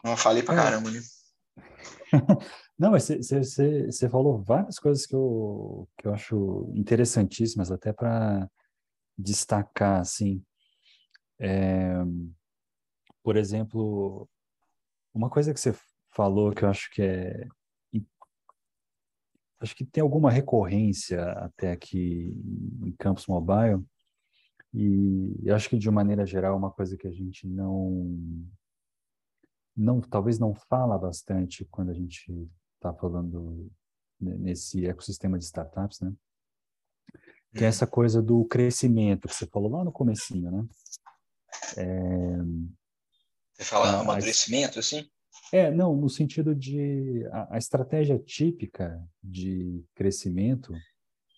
[0.03, 0.57] Não falei pra é.
[0.57, 1.01] caramba, né?
[2.77, 8.49] Não, mas você falou várias coisas que eu, que eu acho interessantíssimas, até para
[9.15, 10.43] destacar, assim.
[11.39, 11.93] É,
[13.21, 14.27] por exemplo,
[15.13, 15.73] uma coisa que você
[16.13, 17.47] falou que eu acho que é.
[19.59, 22.33] Acho que tem alguma recorrência até aqui
[22.83, 23.85] em Campus Mobile,
[24.73, 28.07] e acho que de maneira geral uma coisa que a gente não
[29.75, 33.69] não talvez não fala bastante quando a gente está falando
[34.19, 36.13] nesse ecossistema de startups, né?
[37.53, 37.67] Que é uhum.
[37.67, 40.65] essa coisa do crescimento que você falou lá no comecinho, né?
[41.77, 42.37] É,
[43.53, 45.07] você fala a, amadurecimento, assim?
[45.51, 50.73] É, não, no sentido de a, a estratégia típica de crescimento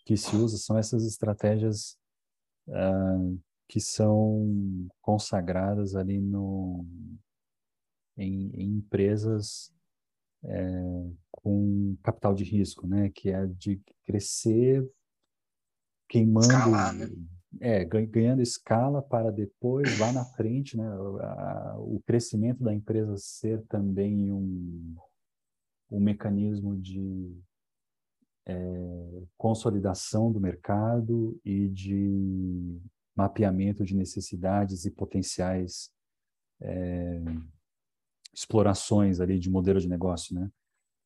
[0.05, 1.97] que se usa são essas estratégias
[2.67, 6.85] uh, que são consagradas ali no,
[8.17, 9.73] em, em empresas
[10.45, 13.09] é, com capital de risco, né?
[13.09, 14.87] Que é de crescer
[16.09, 17.09] queimando, Escalar, né?
[17.59, 20.89] É, ganhando escala para depois lá na frente, né?
[21.77, 24.95] o crescimento da empresa ser também um,
[25.91, 27.35] um mecanismo de
[28.45, 32.79] é, consolidação do mercado e de
[33.15, 35.91] mapeamento de necessidades e potenciais
[36.61, 37.21] é,
[38.33, 40.49] explorações ali de modelo de negócio, né?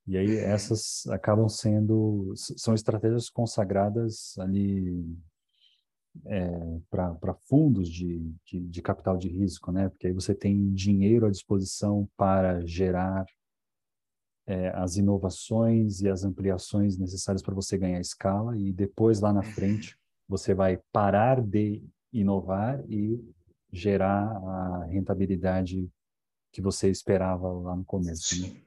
[0.08, 5.04] E aí essas acabam sendo são estratégias consagradas ali
[6.28, 9.90] é, para fundos de, de, de, capital de risco, né?
[9.90, 13.26] Porque aí você tem dinheiro à disposição para gerar
[14.46, 19.44] é, as inovações e as ampliações necessárias para você ganhar escala e depois lá na
[19.44, 19.98] frente
[20.28, 23.20] você vai parar de inovar e
[23.72, 25.90] gerar a rentabilidade
[26.52, 28.42] que você esperava lá no começo.
[28.42, 28.62] Né?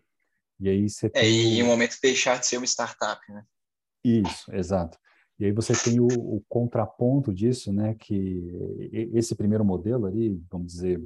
[0.60, 1.22] E aí você tem...
[1.22, 3.44] É, e em um momento deixar de ser uma startup, né?
[4.04, 4.98] Isso, exato.
[5.40, 7.94] E aí você tem o, o, contraponto disso, né?
[7.94, 11.02] Que esse primeiro modelo ali, vamos dizer,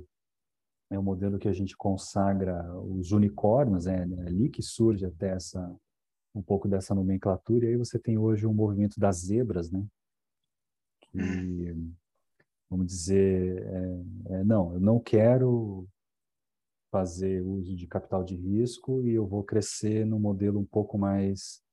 [0.91, 5.31] é um modelo que a gente consagra os unicórnios, é, é ali que surge até
[5.31, 5.73] essa
[6.35, 7.65] um pouco dessa nomenclatura.
[7.65, 9.87] E aí você tem hoje um movimento das zebras, né?
[11.01, 11.73] Que,
[12.69, 15.87] vamos dizer, é, é, não, eu não quero
[16.91, 21.64] fazer uso de capital de risco e eu vou crescer num modelo um pouco mais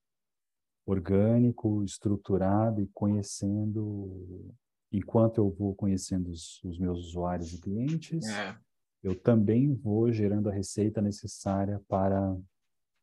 [0.91, 4.53] orgânico, estruturado e conhecendo,
[4.91, 8.55] enquanto eu vou conhecendo os, os meus usuários e clientes, é
[9.03, 12.37] eu também vou gerando a receita necessária para,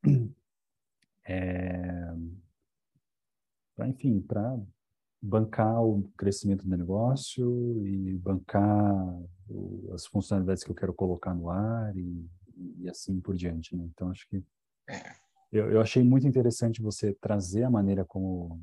[1.26, 2.14] é,
[3.74, 4.58] para enfim, para
[5.20, 11.50] bancar o crescimento do negócio e bancar o, as funcionalidades que eu quero colocar no
[11.50, 12.30] ar e,
[12.78, 13.74] e assim por diante.
[13.74, 13.84] Né?
[13.92, 14.36] Então, acho que
[14.88, 15.27] é.
[15.50, 18.62] Eu, eu achei muito interessante você trazer a maneira como,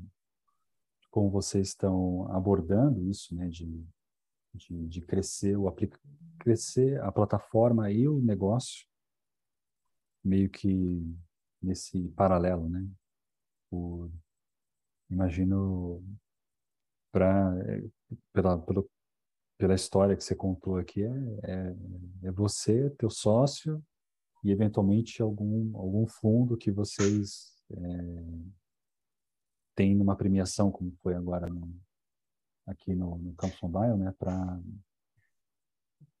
[1.10, 3.48] como vocês estão abordando isso, né?
[3.48, 3.84] de,
[4.54, 5.70] de, de crescer, o
[6.38, 8.86] crescer a plataforma e o negócio
[10.24, 11.02] meio que
[11.62, 12.86] nesse paralelo, né?
[15.10, 16.02] Imagino
[17.12, 17.54] para
[18.32, 18.84] pela, pela
[19.58, 21.08] pela história que você contou aqui é,
[21.44, 21.76] é,
[22.24, 23.82] é, você teu sócio
[24.42, 27.76] e eventualmente algum algum fundo que vocês é,
[29.74, 31.74] têm numa premiação como foi agora no,
[32.66, 34.60] aqui no, no Campus Mobile né para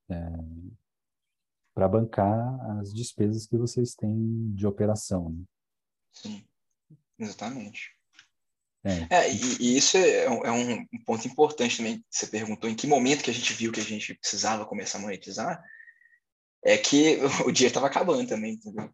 [0.08, 0.16] é,
[1.74, 5.44] para bancar as despesas que vocês têm de operação né?
[6.12, 6.46] sim
[7.18, 7.96] exatamente
[8.86, 9.06] é.
[9.10, 12.04] é e, e, isso é, é, um ponto importante também.
[12.08, 15.00] Você perguntou em que momento que a gente viu que a gente precisava começar a
[15.00, 15.60] monetizar.
[16.66, 18.92] É que o dia estava acabando também, entendeu?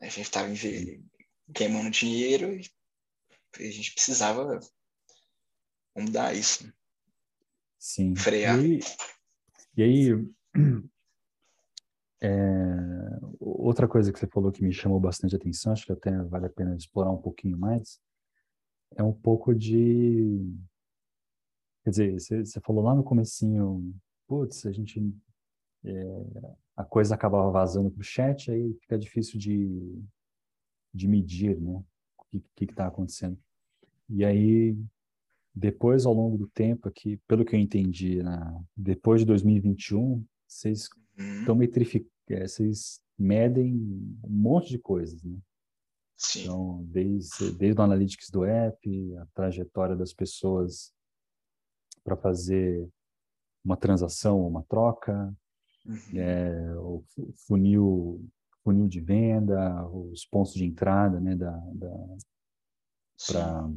[0.00, 0.48] A gente estava
[1.54, 2.64] queimando dinheiro e
[3.58, 4.58] a gente precisava
[5.94, 6.72] mudar isso.
[7.78, 8.16] Sim.
[8.16, 8.58] Frear.
[8.58, 8.80] E aí,
[9.76, 10.08] e aí
[12.22, 12.30] é,
[13.38, 16.50] outra coisa que você falou que me chamou bastante atenção, acho que até vale a
[16.50, 18.00] pena explorar um pouquinho mais,
[18.96, 20.50] é um pouco de
[21.84, 23.94] quer dizer você, você falou lá no comecinho
[24.26, 25.14] putz a gente
[25.84, 30.02] é, a coisa acabava vazando para o chat aí fica difícil de
[30.92, 31.82] de medir né
[32.32, 33.38] o que que está acontecendo
[34.08, 34.76] e aí
[35.54, 40.88] depois ao longo do tempo aqui pelo que eu entendi na depois de 2021 vocês
[41.16, 41.60] estão uhum.
[41.60, 43.74] metrificando é, vocês medem
[44.22, 45.38] um monte de coisas né
[46.20, 46.42] Sim.
[46.42, 50.92] Então, desde, desde o analytics do app, a trajetória das pessoas
[52.04, 52.86] para fazer
[53.64, 55.34] uma transação, uma troca.
[56.14, 57.02] É, o
[57.46, 58.24] funil,
[58.62, 62.16] funil de venda, os pontos de entrada, né, da, da
[63.26, 63.70] para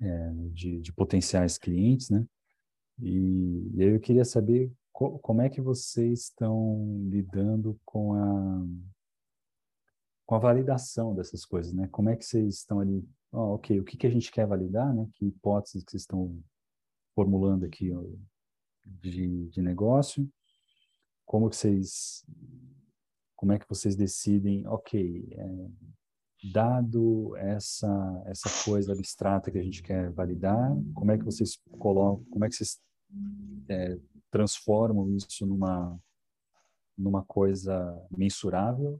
[0.00, 2.24] é, de, de, potenciais clientes, né?
[3.00, 8.66] E, e eu queria saber co, como é que vocês estão lidando com a
[10.26, 11.88] com a validação dessas coisas, né?
[11.90, 13.02] Como é que vocês estão ali?
[13.32, 15.08] Oh, ok, o que, que a gente quer validar, né?
[15.14, 16.38] Que hipóteses que vocês estão
[17.14, 17.90] formulando aqui
[18.84, 20.28] de, de negócio?
[21.28, 22.24] Como que vocês,
[23.36, 24.66] como é que vocês decidem?
[24.66, 25.68] Ok, é,
[26.50, 32.24] dado essa essa coisa abstrata que a gente quer validar, como é que vocês colocam?
[32.30, 32.80] Como é que vocês
[33.68, 33.98] é,
[34.30, 36.00] transformam isso numa
[36.96, 37.76] numa coisa
[38.10, 38.98] mensurável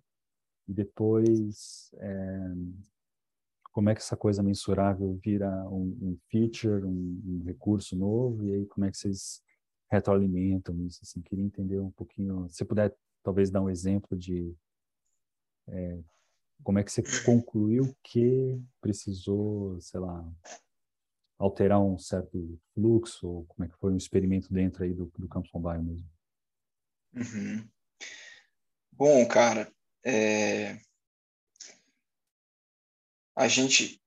[0.69, 2.55] e depois é,
[3.73, 8.53] como é que essa coisa mensurável vira um, um feature, um, um, recurso novo, e
[8.53, 9.43] aí como é que vocês
[9.91, 14.55] retroalimentam isso, assim, queria entender um pouquinho, se puder talvez dar um exemplo de
[15.69, 16.03] é,
[16.63, 20.25] como é que você concluiu que precisou, sei lá,
[21.39, 25.29] alterar um certo fluxo, ou como é que foi um experimento dentro aí do, do
[25.29, 26.11] Campus Mobile mesmo?
[27.15, 27.69] Uhum.
[28.93, 29.73] Bom, cara,
[30.05, 30.81] é,
[33.37, 34.03] a gente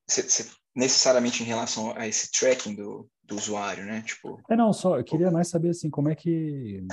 [0.76, 4.02] necessariamente em relação a esse tracking do, do usuário, né?
[4.02, 6.86] Tipo, é não, só eu queria mais saber assim como é que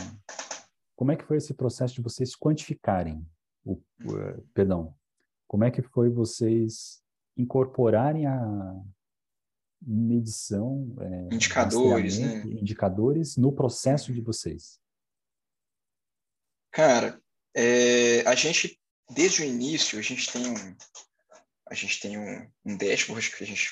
[0.97, 3.25] como é que foi esse processo de vocês quantificarem
[3.65, 4.43] o, hum.
[4.53, 4.95] perdão,
[5.47, 7.01] como é que foi vocês
[7.37, 8.83] incorporarem a
[9.81, 12.43] medição, é, indicadores, né?
[12.47, 14.81] indicadores no processo de vocês?
[16.73, 17.21] Cara,
[17.55, 18.79] é, a gente
[19.11, 20.77] desde o início, a gente tem um,
[21.71, 23.71] a gente tem um, um dashboard que a gente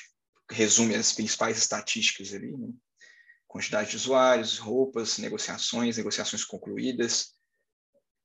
[0.49, 2.69] resume as principais estatísticas ali, né?
[3.47, 7.35] quantidade de usuários, roupas, negociações, negociações concluídas.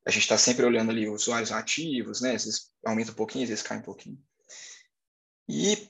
[0.04, 2.34] A gente está sempre olhando ali os usuários ativos, né?
[2.34, 4.18] Às vezes aumenta um pouquinho, às vezes cai um pouquinho.
[5.48, 5.88] E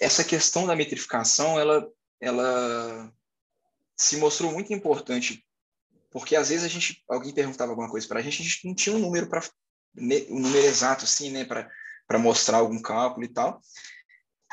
[0.00, 1.86] essa questão da metrificação, ela,
[2.20, 3.12] ela
[3.96, 5.46] se mostrou muito importante,
[6.10, 8.74] porque às vezes a gente, alguém perguntava alguma coisa para a gente, a gente não
[8.74, 9.44] tinha um número para
[9.94, 11.70] o número exato, assim, né, para
[12.18, 13.60] mostrar algum cálculo e tal.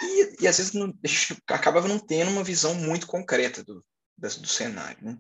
[0.02, 3.84] E, e às vezes não, a gente acabava não tendo uma visão muito concreta do,
[4.18, 5.18] do cenário, né?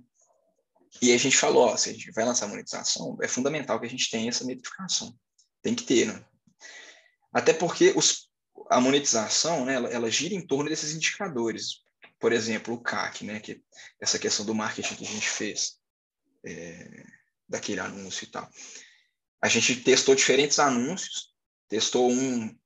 [1.01, 3.89] E a gente falou, ó, se a gente vai lançar monetização, é fundamental que a
[3.89, 5.13] gente tenha essa metrificação.
[5.61, 6.25] Tem que ter, né?
[7.31, 8.29] Até porque os,
[8.71, 11.83] a monetização, né, ela, ela, gira em torno desses indicadores.
[12.19, 13.61] Por exemplo, o CAC, né, que
[14.01, 15.77] essa questão do marketing que a gente fez,
[16.43, 17.03] é,
[17.47, 18.49] daquele anúncio e tal
[19.41, 21.28] a gente testou diferentes anúncios,
[21.69, 22.57] testou um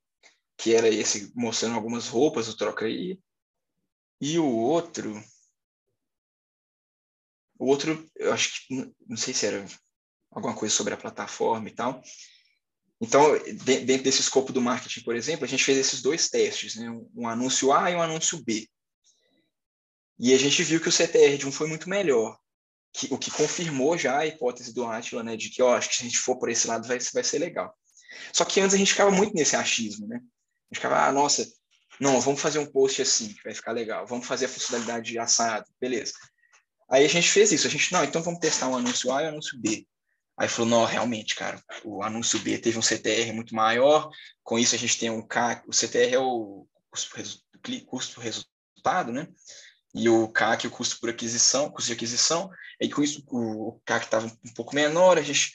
[0.58, 3.20] que era esse mostrando algumas roupas do Troca aí,
[4.22, 5.22] E o outro,
[7.60, 9.66] o outro, eu acho que, não sei se era
[10.32, 12.02] alguma coisa sobre a plataforma e tal.
[13.02, 13.24] Então,
[13.66, 16.90] dentro desse escopo do marketing, por exemplo, a gente fez esses dois testes, né?
[17.14, 18.68] um anúncio A e um anúncio B.
[20.18, 22.40] E a gente viu que o CTR de um foi muito melhor,
[22.94, 25.96] que, o que confirmou já a hipótese do Atila, né, de que, ó, acho que
[25.96, 27.76] se a gente for por esse lado vai, vai ser legal.
[28.32, 30.18] Só que antes a gente ficava muito nesse achismo, né?
[30.18, 31.46] A gente ficava, ah, nossa,
[32.00, 34.06] não, vamos fazer um post assim, que vai ficar legal.
[34.08, 36.14] Vamos fazer a funcionalidade assado, beleza.
[36.90, 37.68] Aí a gente fez isso.
[37.68, 39.88] A gente, não, então vamos testar um anúncio A e um anúncio B.
[40.38, 44.10] Aí falou, não, realmente, cara, o anúncio B teve um CTR muito maior,
[44.44, 46.68] com isso a gente tem um CAC, o CTR é o
[47.86, 49.28] custo resultado, né?
[49.94, 52.50] E o CAC, o custo por aquisição, custo de aquisição,
[52.82, 55.54] aí com isso o CAC estava um pouco menor, a gente,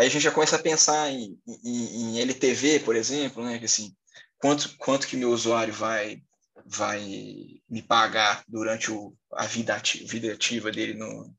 [0.00, 3.58] aí a gente já começa a pensar em, em, em LTV, por exemplo, né?
[3.58, 3.94] Que assim,
[4.38, 6.22] quanto, quanto que meu usuário vai,
[6.64, 7.00] vai
[7.68, 11.34] me pagar durante o, a vida ativa, vida ativa dele no,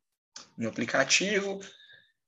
[0.56, 1.60] no aplicativo,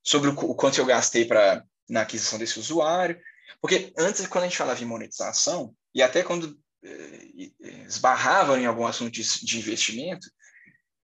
[0.01, 3.19] sobre o, o quanto eu gastei para na aquisição desse usuário.
[3.61, 7.51] Porque antes, quando a gente falava em monetização, e até quando eh,
[7.85, 10.27] esbarrava em algum assunto de, de, investimento,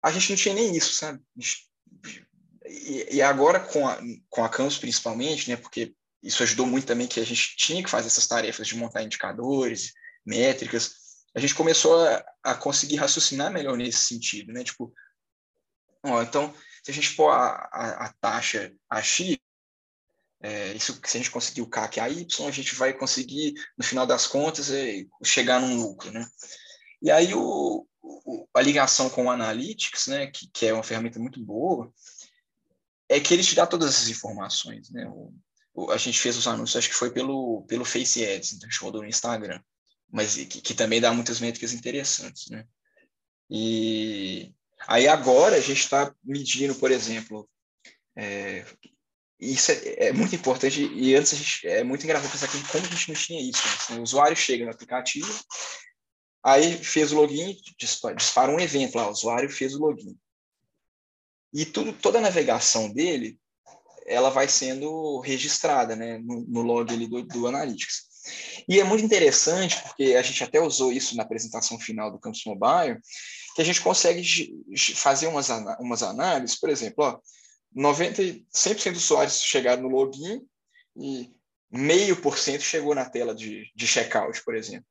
[0.04, 1.22] a gente não tinha nem isso, sabe?
[2.66, 4.00] E, e, agora com a,
[4.30, 5.56] com a Campus principalmente, né?
[5.56, 9.04] Porque isso ajudou muito também que a gente tinha que fazer essas tarefas de montar
[9.04, 9.94] indicadores,
[10.26, 10.96] métricas.
[11.36, 14.64] A gente começou a, a conseguir raciocinar melhor nesse sentido, né?
[14.64, 14.94] Tipo,
[16.06, 16.54] ó, então,
[16.84, 19.38] se a gente pôr a, a, a taxa a X,
[20.42, 23.84] é, isso, se a gente conseguir o CAC a Y, a gente vai conseguir, no
[23.84, 26.26] final das contas, é, chegar num lucro, né?
[27.02, 31.20] E aí o, o, a ligação com o Analytics, né, que, que é uma ferramenta
[31.20, 31.92] muito boa,
[33.10, 35.08] é que ele te dá todas as informações, né?
[35.08, 38.72] O, a gente fez os anúncios, acho que foi pelo, pelo Face Ads, então a
[38.72, 39.60] gente rodou no Instagram,
[40.12, 42.66] mas que, que também dá muitas métricas interessantes, né?
[43.50, 44.54] E
[44.88, 47.50] aí agora a gente está medindo, por exemplo,
[48.16, 48.66] é,
[49.40, 52.90] isso é, é, muito importante e antes gente, é muito engraçado pensar que como a
[52.90, 53.64] gente não tinha isso.
[53.66, 53.74] Né?
[53.76, 55.44] Assim, o usuário chega no aplicativo,
[56.44, 57.56] aí fez o login,
[58.16, 60.18] dispara um evento lá, o usuário fez o login.
[61.54, 63.38] E tudo, toda a navegação dele
[64.06, 68.14] ela vai sendo registrada né, no, no log ali do, do Analytics.
[68.68, 72.44] E é muito interessante, porque a gente até usou isso na apresentação final do Campus
[72.46, 73.00] Mobile,
[73.56, 74.24] que a gente consegue
[74.96, 75.50] fazer umas,
[75.80, 77.20] umas análises, por exemplo, ó,
[77.74, 78.22] 90,
[78.54, 80.42] 100% dos usuários chegaram no login
[80.96, 81.32] e
[81.72, 84.86] meio por cento chegou na tela de, de checkout, por exemplo.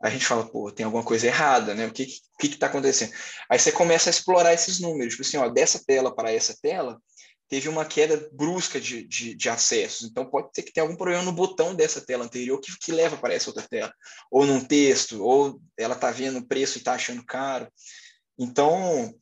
[0.00, 1.86] A gente fala, pô, tem alguma coisa errada, né?
[1.86, 3.12] O que que está acontecendo?
[3.50, 7.00] Aí você começa a explorar esses números, tipo assim, ó, dessa tela para essa tela,
[7.48, 10.06] teve uma queda brusca de, de, de, acessos.
[10.06, 13.16] Então, pode ter que ter algum problema no botão dessa tela anterior que, que leva
[13.16, 13.92] para essa outra tela,
[14.30, 17.66] ou num texto, ou ela está vendo o preço e está achando caro.
[18.38, 19.12] Então,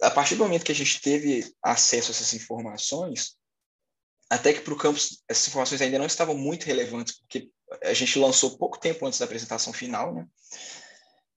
[0.00, 3.36] a partir do momento que a gente teve acesso a essas informações,
[4.30, 7.50] até que para o campus essas informações ainda não estavam muito relevantes, porque
[7.82, 10.26] a gente lançou pouco tempo antes da apresentação final, né?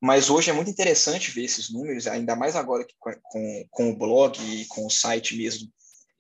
[0.02, 3.96] Mas hoje é muito interessante ver esses números, ainda mais agora que com, com o
[3.96, 5.72] blog e com o site mesmo,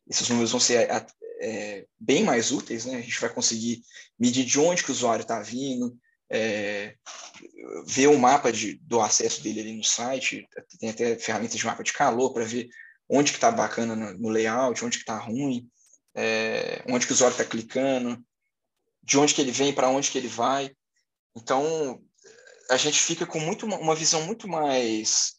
[0.08, 0.90] esses números vão ser
[1.40, 2.96] é, bem mais úteis, né?
[2.98, 3.82] A gente vai conseguir
[4.18, 5.98] medir de onde que o usuário está vindo,
[6.32, 6.96] é,
[7.86, 10.48] ver o mapa de, do acesso dele ali no site,
[10.80, 12.68] tem até ferramentas de mapa de calor para ver
[13.10, 15.70] onde que está bacana no, no, layout, onde que está ruim,
[16.16, 18.24] é, onde que o usuário está clicando,
[19.06, 20.72] de onde que ele vem, para onde que ele vai.
[21.36, 22.02] Então,
[22.70, 25.36] a gente fica com muito, uma visão muito mais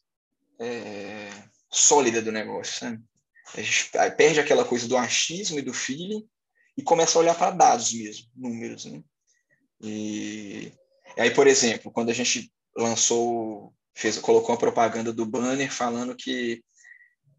[0.61, 1.29] é,
[1.71, 2.89] sólida do negócio.
[2.89, 3.01] Né?
[3.55, 6.25] A gente perde aquela coisa do achismo e do feeling
[6.79, 8.85] e começa a olhar para dados mesmo, números.
[8.85, 9.03] Né?
[9.81, 10.73] E,
[11.19, 16.63] aí, por exemplo, quando a gente lançou, fez, colocou a propaganda do banner falando que,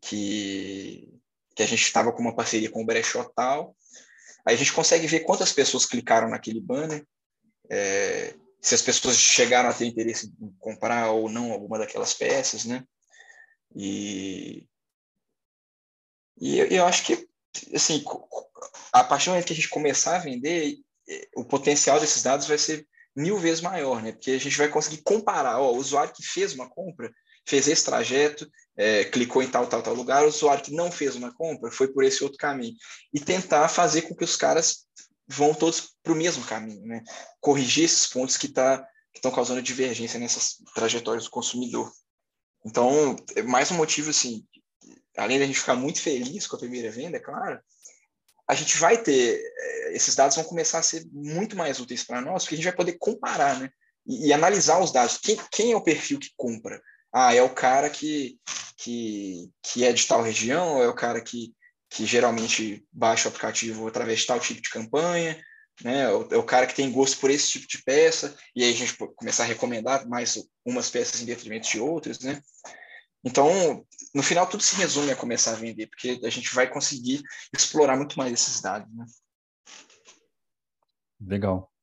[0.02, 1.08] que,
[1.56, 3.76] que a gente estava com uma parceria com o Brechó tal,
[4.48, 7.06] aí a gente consegue ver quantas pessoas clicaram naquele banner,
[7.70, 12.64] é, se as pessoas chegaram a ter interesse em comprar ou não alguma daquelas peças,
[12.64, 12.86] né?
[13.76, 14.66] E,
[16.40, 17.28] e eu, eu acho que,
[17.74, 18.06] assim,
[18.94, 20.78] a partir do momento que a gente começar a vender,
[21.36, 24.14] o potencial desses dados vai ser mil vezes maior, né?
[24.14, 27.12] Porque a gente vai conseguir comparar, ó, o usuário que fez uma compra,
[27.48, 31.16] fez esse trajeto, é, clicou em tal, tal, tal lugar, o usuário que não fez
[31.16, 32.76] uma compra foi por esse outro caminho.
[33.14, 34.86] E tentar fazer com que os caras
[35.28, 37.02] vão todos para o mesmo caminho, né?
[37.42, 38.86] Corrigir esses pontos que tá,
[39.16, 41.92] estão causando divergência nessas trajetórias do consumidor.
[42.66, 44.46] Então, é mais um motivo, assim,
[45.18, 47.60] além da gente ficar muito feliz com a primeira venda, é claro,
[48.48, 52.22] a gente vai ter, é, esses dados vão começar a ser muito mais úteis para
[52.22, 53.70] nós, porque a gente vai poder comparar, né?
[54.06, 55.18] E, e analisar os dados.
[55.18, 56.82] Quem, quem, é o perfil que compra?
[57.20, 58.40] Ah, é o cara que,
[58.78, 61.52] que, que é de tal região, ou é o cara que,
[61.90, 65.36] que geralmente baixa o aplicativo através de tal tipo de campanha,
[65.84, 66.04] né?
[66.04, 68.76] É o, é cara que tem gosto por esse tipo de peça, e aí a
[68.76, 72.40] gente começar a recomendar mais umas peças em detrimento de outras, né?
[73.24, 77.24] Então, no final, tudo se resume a começar a vender, porque a gente vai conseguir
[77.52, 78.96] explorar muito mais esses dados.
[78.96, 79.06] Né?
[81.20, 81.74] Legal.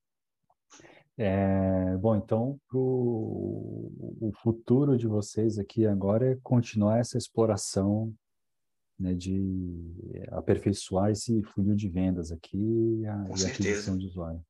[1.16, 8.12] É, bom, então pro, o futuro de vocês aqui agora é continuar essa exploração
[8.98, 9.40] né, de
[10.32, 14.44] aperfeiçoar esse funil de vendas aqui e a, Com e aquisição de usuário.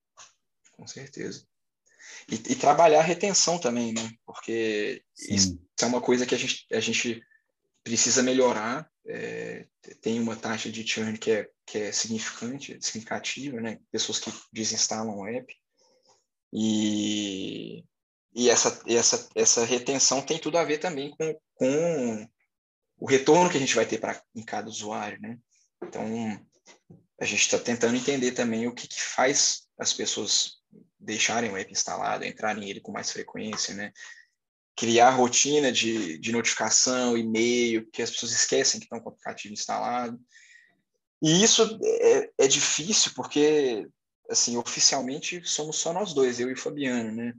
[0.73, 1.47] Com certeza.
[2.29, 4.11] E, e, trabalhar a retenção também, né?
[4.27, 5.35] Porque Sim.
[5.35, 7.23] isso é uma coisa que a gente, a gente
[7.83, 8.91] precisa melhorar.
[9.07, 9.67] É,
[10.01, 13.79] tem uma taxa de churn que é, que é significante, significativa, né?
[13.91, 15.55] Pessoas que desinstalam o app.
[16.55, 17.85] E,
[18.33, 22.29] e essa, essa, essa retenção tem tudo a ver também com, com
[22.99, 25.37] o retorno que a gente vai ter para em cada usuário, né?
[25.83, 26.07] Então,
[27.21, 30.59] a gente está tentando entender também o que, que faz as pessoas
[30.99, 33.93] deixarem o app instalado, entrarem nele com mais frequência, né?
[34.77, 39.53] Criar rotina de, de notificação, e-mail, que as pessoas esquecem que estão com o aplicativo
[39.53, 40.21] instalado.
[41.23, 43.89] E isso é, é difícil porque,
[44.29, 47.35] assim, oficialmente somos só nós dois, eu e o Fabiano, né?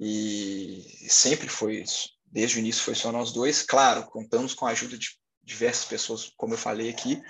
[0.00, 2.10] E sempre foi isso.
[2.26, 3.62] Desde o início foi só nós dois.
[3.62, 7.20] Claro, contamos com a ajuda de diversas pessoas, como eu falei aqui,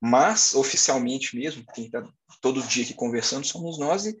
[0.00, 2.02] mas oficialmente mesmo, quem está
[2.40, 4.18] todo dia aqui conversando somos nós e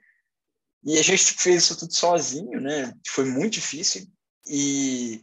[0.82, 2.92] e a gente fez isso tudo sozinho, né?
[3.06, 4.06] Foi muito difícil.
[4.46, 5.22] E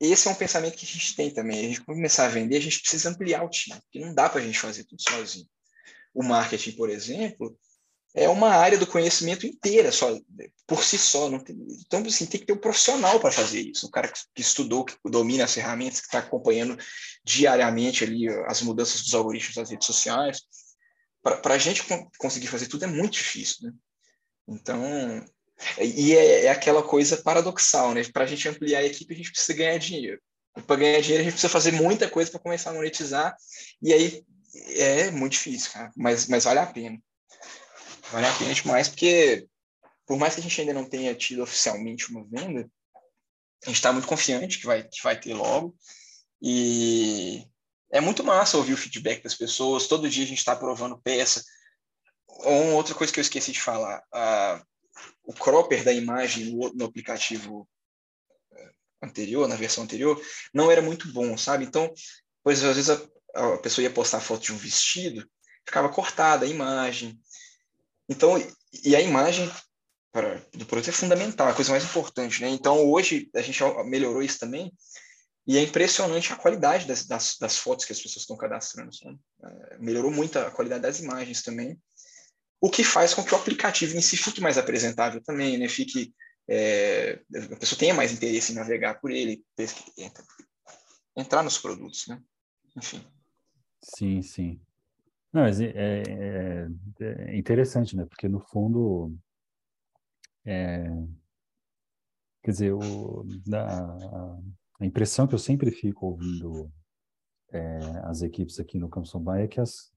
[0.00, 1.58] esse é um pensamento que a gente tem também.
[1.58, 4.40] A gente começar a vender, a gente precisa ampliar o time, porque não dá para
[4.40, 5.48] a gente fazer tudo sozinho.
[6.14, 7.58] O marketing, por exemplo,
[8.14, 10.18] é uma área do conhecimento inteira, só
[10.66, 11.30] por si só.
[11.38, 11.56] Tem,
[11.86, 13.86] então, assim, tem que ter um profissional para fazer isso.
[13.86, 16.76] Um cara que, que, estudou, que domina as ferramentas, que está acompanhando
[17.24, 20.42] diariamente ali as mudanças dos algoritmos das redes sociais.
[21.22, 21.84] Para a gente
[22.18, 23.72] conseguir fazer tudo é muito difícil, né?
[24.48, 25.24] Então,
[25.80, 28.02] e é, é aquela coisa paradoxal, né?
[28.12, 30.20] Para a gente ampliar a equipe, a gente precisa ganhar dinheiro.
[30.66, 33.34] Para ganhar dinheiro, a gente precisa fazer muita coisa para começar a monetizar,
[33.80, 34.22] e aí
[34.76, 36.98] é muito difícil, cara, mas, mas vale a pena.
[38.12, 39.48] Vale a pena demais, porque
[40.06, 42.70] por mais que a gente ainda não tenha tido oficialmente uma venda,
[43.64, 45.74] a gente está muito confiante que vai, que vai ter logo,
[46.40, 47.46] e
[47.90, 51.42] é muito massa ouvir o feedback das pessoas, todo dia a gente está provando peça,
[52.44, 54.62] uma outra coisa que eu esqueci de falar, a,
[55.24, 57.66] o cropper da imagem no, no, aplicativo
[58.52, 58.70] é,
[59.02, 60.20] anterior, na versão anterior,
[60.52, 61.64] não era muito bom, sabe?
[61.64, 61.90] Então,
[62.42, 65.26] pois às vezes a, a pessoa ia postar foto de um vestido,
[65.66, 67.18] ficava cortada a imagem.
[68.12, 68.36] Então,
[68.84, 69.50] e a imagem
[70.12, 72.48] para, do produto é fundamental, é a coisa mais importante, né?
[72.48, 74.72] Então, hoje a gente melhorou isso também,
[75.46, 78.94] e é impressionante a qualidade das, das, das fotos que as pessoas estão cadastrando.
[78.94, 79.18] Sabe?
[79.44, 81.76] É, melhorou muito a qualidade das imagens também
[82.62, 85.68] o que faz com que o aplicativo em si fique mais apresentável também, né?
[85.68, 86.14] Fique,
[86.48, 87.20] é,
[87.52, 89.44] a pessoa tenha mais interesse em navegar por ele,
[91.16, 92.22] entrar nos produtos, né?
[92.76, 93.04] Enfim.
[93.82, 94.60] Sim, sim.
[95.32, 96.68] Não, mas é, é,
[97.00, 98.04] é interessante, né?
[98.04, 99.16] Porque no fundo,
[100.44, 100.84] é,
[102.42, 103.24] quer dizer, o,
[103.54, 104.38] a,
[104.80, 106.70] a, impressão que eu sempre fico ouvindo
[108.04, 109.92] as equipes aqui no Campus Bay é que as,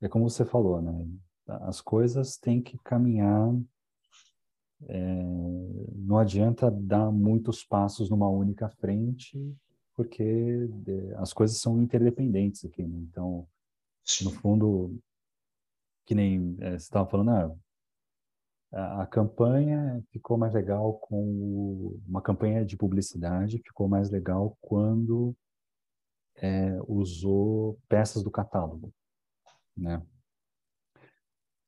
[0.00, 1.06] é como você falou, né?
[1.46, 3.54] As coisas têm que caminhar.
[4.86, 5.22] É,
[5.94, 9.38] não adianta dar muitos passos numa única frente,
[9.94, 10.22] porque
[10.86, 12.82] é, as coisas são interdependentes aqui.
[12.82, 12.98] Né?
[13.10, 13.46] Então,
[14.22, 14.98] no fundo,
[16.04, 17.56] que nem é, você estava falando, ah,
[18.72, 25.34] a, a campanha ficou mais legal com uma campanha de publicidade ficou mais legal quando
[26.36, 28.92] é, usou peças do catálogo,
[29.76, 30.04] né?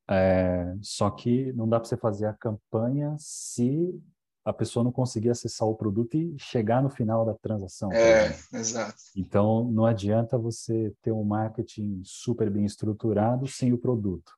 [0.09, 4.01] É, só que não dá para você fazer a campanha se
[4.47, 7.93] a pessoa não conseguir acessar o produto e chegar no final da transação.
[7.93, 8.95] É, exato.
[9.17, 14.33] Então, não adianta você ter um marketing super bem estruturado sem o produto.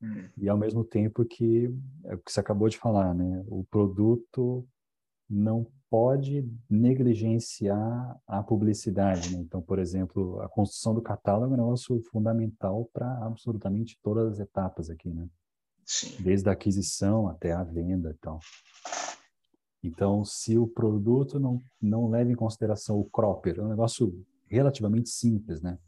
[0.00, 0.28] Hum.
[0.38, 1.68] E ao mesmo tempo que,
[2.04, 3.42] é o que você acabou de falar, né?
[3.48, 4.64] O produto
[5.28, 9.34] não pode negligenciar a publicidade.
[9.34, 9.42] Né?
[9.42, 14.38] Então, por exemplo, a construção do catálogo é um negócio fundamental para absolutamente todas as
[14.38, 15.28] etapas aqui, né?
[15.84, 16.22] Sim.
[16.22, 18.38] Desde a aquisição até a venda e tal.
[19.82, 25.08] Então, se o produto não, não leva em consideração o cropper, é um negócio relativamente
[25.08, 25.78] simples, né?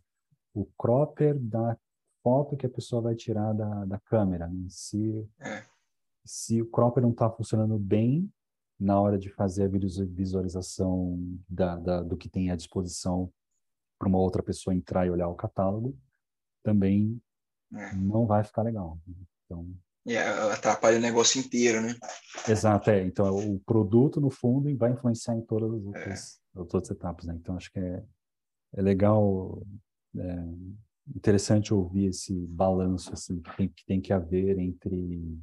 [0.54, 1.76] O cropper da
[2.22, 4.46] foto que a pessoa vai tirar da, da câmera.
[4.48, 4.66] Né?
[4.68, 5.64] Se, é.
[6.24, 8.30] se o cropper não está funcionando bem,
[8.78, 11.16] na hora de fazer a visualização
[11.48, 13.32] da, da, do que tem à disposição
[13.96, 15.96] para uma outra pessoa entrar e olhar o catálogo,
[16.64, 17.20] também
[17.72, 17.94] é.
[17.94, 18.98] não vai ficar legal.
[19.44, 19.68] Então,
[20.52, 21.94] atrapalha o negócio inteiro, né?
[22.48, 23.02] Exato, é.
[23.04, 26.58] Então, o produto, no fundo, vai influenciar em todas as outras, é.
[26.58, 27.34] outras etapas, né?
[27.36, 28.02] Então, acho que é,
[28.74, 29.62] é legal,
[30.16, 30.44] é
[31.16, 35.38] interessante ouvir esse balanço, assim, que tem, que tem que haver entre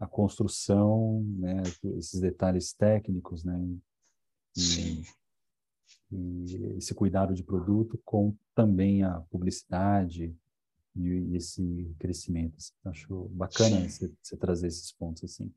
[0.00, 1.62] a construção, né,
[1.98, 3.60] esses detalhes técnicos, né,
[4.56, 5.02] e, Sim.
[6.10, 10.34] e esse cuidado de produto com também a publicidade,
[10.96, 12.56] e esse crescimento.
[12.56, 12.72] Assim.
[12.84, 15.52] Acho bacana você, você, trazer esses pontos assim.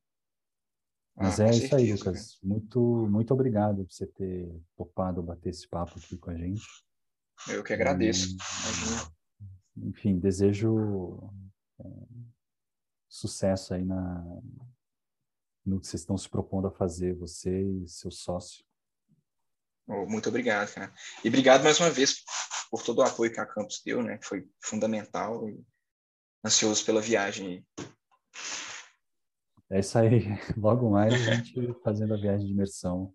[1.16, 2.40] Mas ah, é isso aí, Lucas.
[2.42, 2.80] Muito,
[3.10, 6.66] muito obrigado por você ter topado bater esse papo aqui com a gente.
[7.48, 8.36] Eu que agradeço.
[9.78, 11.30] E, enfim, desejo
[11.80, 11.86] é,
[13.08, 14.24] sucesso aí na,
[15.66, 18.66] no que vocês estão se propondo a fazer, você e seu sócio.
[19.88, 20.94] Muito obrigado, cara.
[21.24, 22.24] E obrigado mais uma vez
[22.70, 24.18] por todo o apoio que a Campus deu, né?
[24.22, 25.64] Foi fundamental e
[26.46, 27.66] ansioso pela viagem.
[29.70, 30.22] É isso aí.
[30.58, 33.14] Logo mais a gente fazendo a viagem de imersão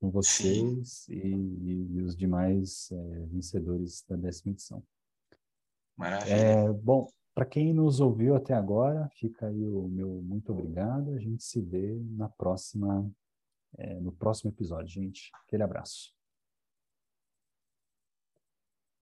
[0.00, 4.82] com vocês e, e, os demais é, vencedores da décima edição.
[5.96, 6.34] Maravilha.
[6.34, 11.12] É, bom, para quem nos ouviu até agora, fica aí o meu muito obrigado.
[11.12, 13.08] A gente se vê na próxima
[13.78, 15.30] é, no próximo episódio, gente.
[15.46, 16.12] Aquele abraço.